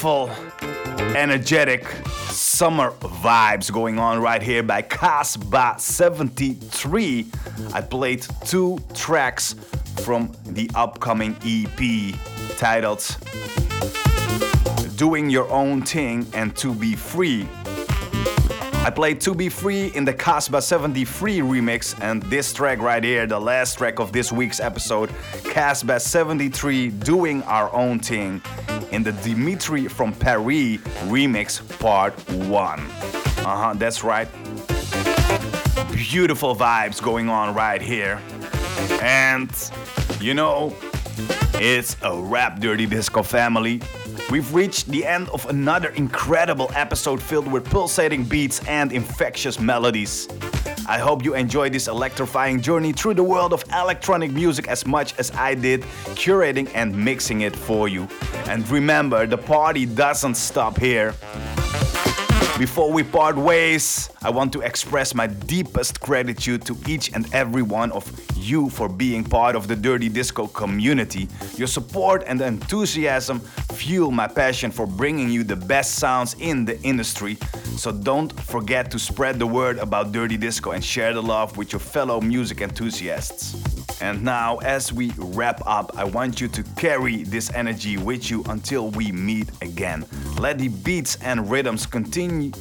beautiful, 0.00 0.30
energetic 1.14 1.84
summer 2.30 2.90
vibes 3.22 3.70
going 3.70 3.98
on 3.98 4.18
right 4.18 4.40
here 4.40 4.62
by 4.62 4.80
Casbah 4.80 5.74
73. 5.78 7.26
I 7.74 7.82
played 7.82 8.26
two 8.46 8.78
tracks 8.94 9.54
from 10.02 10.32
the 10.46 10.70
upcoming 10.74 11.36
EP 11.44 12.14
titled 12.56 13.04
Doing 14.96 15.28
Your 15.28 15.50
Own 15.50 15.82
Thing 15.82 16.26
and 16.32 16.56
To 16.56 16.72
Be 16.72 16.94
Free. 16.94 17.46
I 18.82 18.88
played 18.88 19.20
To 19.20 19.34
Be 19.34 19.50
Free 19.50 19.88
in 19.94 20.06
the 20.06 20.12
Casbah 20.14 20.62
73 20.62 21.40
remix, 21.40 21.94
and 22.00 22.22
this 22.24 22.50
track 22.50 22.78
right 22.78 23.04
here, 23.04 23.26
the 23.26 23.38
last 23.38 23.76
track 23.76 24.00
of 24.00 24.10
this 24.10 24.32
week's 24.32 24.58
episode, 24.58 25.10
Casbah 25.44 26.00
73 26.00 26.88
Doing 26.88 27.42
Our 27.42 27.70
Own 27.74 27.98
Thing 27.98 28.40
in 28.90 29.02
the 29.02 29.12
Dimitri 29.12 29.86
from 29.86 30.14
Paris 30.14 30.78
remix 31.10 31.60
part 31.78 32.14
1. 32.30 32.80
Uh 32.80 32.82
huh, 33.44 33.74
that's 33.76 34.02
right. 34.02 34.28
Beautiful 35.92 36.56
vibes 36.56 37.02
going 37.02 37.28
on 37.28 37.54
right 37.54 37.82
here. 37.82 38.18
And 39.02 39.50
you 40.22 40.32
know, 40.32 40.74
it's 41.54 41.98
a 42.00 42.18
wrap 42.18 42.60
dirty 42.60 42.86
disco 42.86 43.22
family. 43.22 43.82
We've 44.28 44.52
reached 44.54 44.86
the 44.88 45.06
end 45.06 45.28
of 45.30 45.46
another 45.46 45.90
incredible 45.90 46.70
episode 46.74 47.22
filled 47.22 47.50
with 47.50 47.64
pulsating 47.64 48.24
beats 48.24 48.60
and 48.66 48.92
infectious 48.92 49.58
melodies. 49.58 50.28
I 50.86 50.98
hope 50.98 51.24
you 51.24 51.34
enjoyed 51.34 51.72
this 51.72 51.88
electrifying 51.88 52.60
journey 52.60 52.92
through 52.92 53.14
the 53.14 53.22
world 53.22 53.52
of 53.52 53.64
electronic 53.72 54.32
music 54.32 54.68
as 54.68 54.86
much 54.86 55.18
as 55.18 55.30
I 55.32 55.54
did, 55.54 55.82
curating 56.16 56.70
and 56.74 56.94
mixing 56.94 57.42
it 57.42 57.54
for 57.54 57.88
you. 57.88 58.08
And 58.46 58.68
remember, 58.68 59.26
the 59.26 59.38
party 59.38 59.86
doesn't 59.86 60.34
stop 60.34 60.78
here. 60.78 61.14
Before 62.60 62.92
we 62.92 63.02
part 63.02 63.38
ways, 63.38 64.10
I 64.20 64.28
want 64.28 64.52
to 64.52 64.60
express 64.60 65.14
my 65.14 65.26
deepest 65.26 65.98
gratitude 65.98 66.66
to 66.66 66.76
each 66.86 67.10
and 67.14 67.26
every 67.32 67.62
one 67.62 67.90
of 67.92 68.04
you 68.36 68.68
for 68.68 68.86
being 68.86 69.24
part 69.24 69.56
of 69.56 69.66
the 69.66 69.74
Dirty 69.74 70.10
Disco 70.10 70.46
community. 70.46 71.26
Your 71.56 71.68
support 71.68 72.22
and 72.26 72.38
enthusiasm 72.42 73.40
fuel 73.72 74.10
my 74.10 74.26
passion 74.26 74.70
for 74.70 74.86
bringing 74.86 75.30
you 75.30 75.42
the 75.42 75.56
best 75.56 75.94
sounds 75.94 76.34
in 76.38 76.66
the 76.66 76.78
industry. 76.82 77.38
So 77.78 77.92
don't 77.92 78.30
forget 78.42 78.90
to 78.90 78.98
spread 78.98 79.38
the 79.38 79.46
word 79.46 79.78
about 79.78 80.12
Dirty 80.12 80.36
Disco 80.36 80.72
and 80.72 80.84
share 80.84 81.14
the 81.14 81.22
love 81.22 81.56
with 81.56 81.72
your 81.72 81.80
fellow 81.80 82.20
music 82.20 82.60
enthusiasts. 82.60 83.79
And 84.00 84.24
now, 84.24 84.56
as 84.58 84.92
we 84.92 85.12
wrap 85.16 85.60
up, 85.66 85.92
I 85.96 86.04
want 86.04 86.40
you 86.40 86.48
to 86.48 86.62
carry 86.76 87.22
this 87.24 87.52
energy 87.52 87.98
with 87.98 88.30
you 88.30 88.42
until 88.48 88.90
we 88.90 89.12
meet 89.12 89.48
again. 89.60 90.06
Let 90.38 90.58
the 90.58 90.68
beats 90.68 91.16
and 91.16 91.50
rhythms 91.50 91.86
continue 91.86 92.52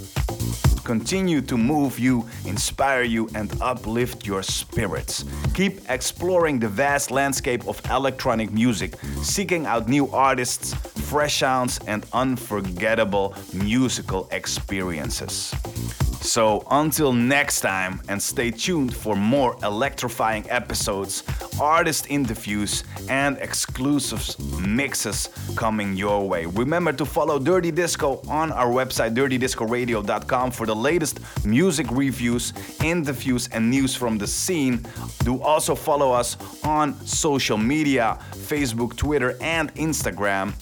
continue 0.83 1.41
to 1.41 1.57
move 1.57 1.99
you, 1.99 2.27
inspire 2.45 3.03
you, 3.03 3.29
and 3.35 3.51
uplift 3.61 4.25
your 4.25 4.43
spirits. 4.43 5.25
Keep 5.53 5.89
exploring 5.89 6.59
the 6.59 6.67
vast 6.67 7.11
landscape 7.11 7.67
of 7.67 7.81
electronic 7.89 8.51
music, 8.51 8.95
seeking 9.21 9.65
out 9.65 9.87
new 9.87 10.07
artists, 10.11 10.73
fresh 11.09 11.39
sounds, 11.39 11.79
and 11.87 12.05
unforgettable 12.13 13.35
musical 13.53 14.27
experiences. 14.31 15.53
So 16.21 16.67
until 16.69 17.13
next 17.13 17.61
time, 17.61 18.01
and 18.09 18.21
stay 18.21 18.51
tuned 18.51 18.93
for 18.93 19.15
more 19.15 19.57
electrifying 19.63 20.45
episodes, 20.49 21.23
artist 21.59 22.07
interviews, 22.09 22.83
and 23.07 23.37
exclusive 23.37 24.37
mixes 24.59 25.29
coming 25.55 25.95
your 25.95 26.27
way. 26.27 26.45
Remember 26.45 26.91
to 26.93 27.05
follow 27.05 27.39
Dirty 27.39 27.71
Disco 27.71 28.21
on 28.27 28.51
our 28.51 28.67
website, 28.67 29.15
dirtydiscoradio.com, 29.15 30.51
for 30.51 30.67
the 30.69 30.75
latest 30.75 31.19
music 31.43 31.87
reviews, 31.89 32.53
interviews, 32.83 33.49
and 33.51 33.71
news 33.71 33.95
from 33.95 34.19
the 34.19 34.27
scene. 34.27 34.85
Do 35.23 35.41
also 35.41 35.73
follow 35.73 36.11
us 36.11 36.37
on 36.63 36.93
social 37.07 37.57
media 37.57 38.19
Facebook, 38.51 38.95
Twitter, 38.95 39.35
and 39.41 39.73
Instagram. 39.73 40.53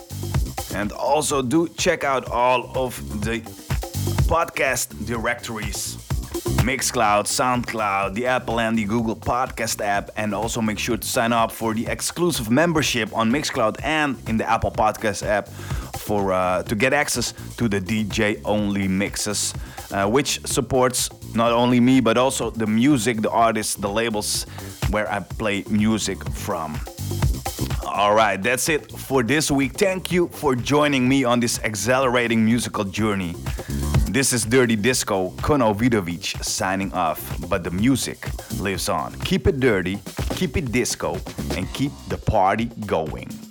And 0.74 0.94
also 0.94 1.42
do 1.42 1.68
check 1.68 2.06
out 2.06 2.32
all 2.32 2.72
of 2.78 2.96
the 3.26 3.42
podcast 4.32 5.06
directories 5.06 5.98
Mixcloud, 6.64 7.26
SoundCloud, 7.28 8.14
the 8.14 8.26
Apple 8.26 8.60
and 8.60 8.78
the 8.78 8.84
Google 8.84 9.16
Podcast 9.16 9.84
app, 9.84 10.12
and 10.18 10.34
also 10.34 10.62
make 10.62 10.80
sure 10.80 10.98
to 10.98 11.08
sign 11.08 11.32
up 11.32 11.52
for 11.52 11.74
the 11.74 11.86
exclusive 11.88 12.50
membership 12.50 13.16
on 13.16 13.32
Mixcloud 13.32 13.78
and 13.84 14.18
in 14.28 14.38
the 14.38 14.50
Apple 14.50 14.72
Podcast 14.72 15.26
app 15.26 15.50
for 16.08 16.32
uh, 16.32 16.64
to 16.64 16.74
get 16.74 16.94
access 16.94 17.34
to 17.58 17.68
the 17.68 17.82
DJ 17.82 18.40
only 18.46 18.88
mixes, 18.88 19.54
uh, 19.92 20.08
which 20.08 20.40
supports 20.48 21.10
not 21.36 21.52
only 21.52 21.82
me 21.82 22.00
but 22.00 22.18
also 22.18 22.50
the 22.50 22.66
music, 22.66 23.22
the 23.22 23.30
artists, 23.30 23.76
the 23.76 23.90
labels 23.90 24.46
where 24.90 25.12
I 25.12 25.20
play 25.20 25.66
music 25.70 26.24
from. 26.32 26.80
All 27.86 28.16
right, 28.16 28.42
that's 28.42 28.70
it 28.70 28.90
for 28.92 29.22
this 29.22 29.52
week. 29.52 29.74
Thank 29.74 30.10
you 30.12 30.30
for 30.30 30.56
joining 30.56 31.10
me 31.10 31.26
on 31.26 31.42
this 31.42 31.58
exhilarating 31.60 32.46
musical 32.46 32.86
journey. 32.86 33.36
This 34.08 34.32
is 34.32 34.46
Dirty 34.46 34.78
Disco, 34.78 35.32
Kono 35.44 35.76
Vidovic 35.76 36.42
signing 36.42 36.94
off, 36.94 37.20
but 37.50 37.66
the 37.66 37.72
music 37.72 38.30
lives 38.62 38.88
on. 38.88 39.12
Keep 39.26 39.48
it 39.48 39.60
dirty, 39.60 40.00
keep 40.36 40.56
it 40.56 40.72
disco, 40.72 41.18
and 41.58 41.68
keep 41.74 41.92
the 42.08 42.18
party 42.18 42.72
going. 42.86 43.47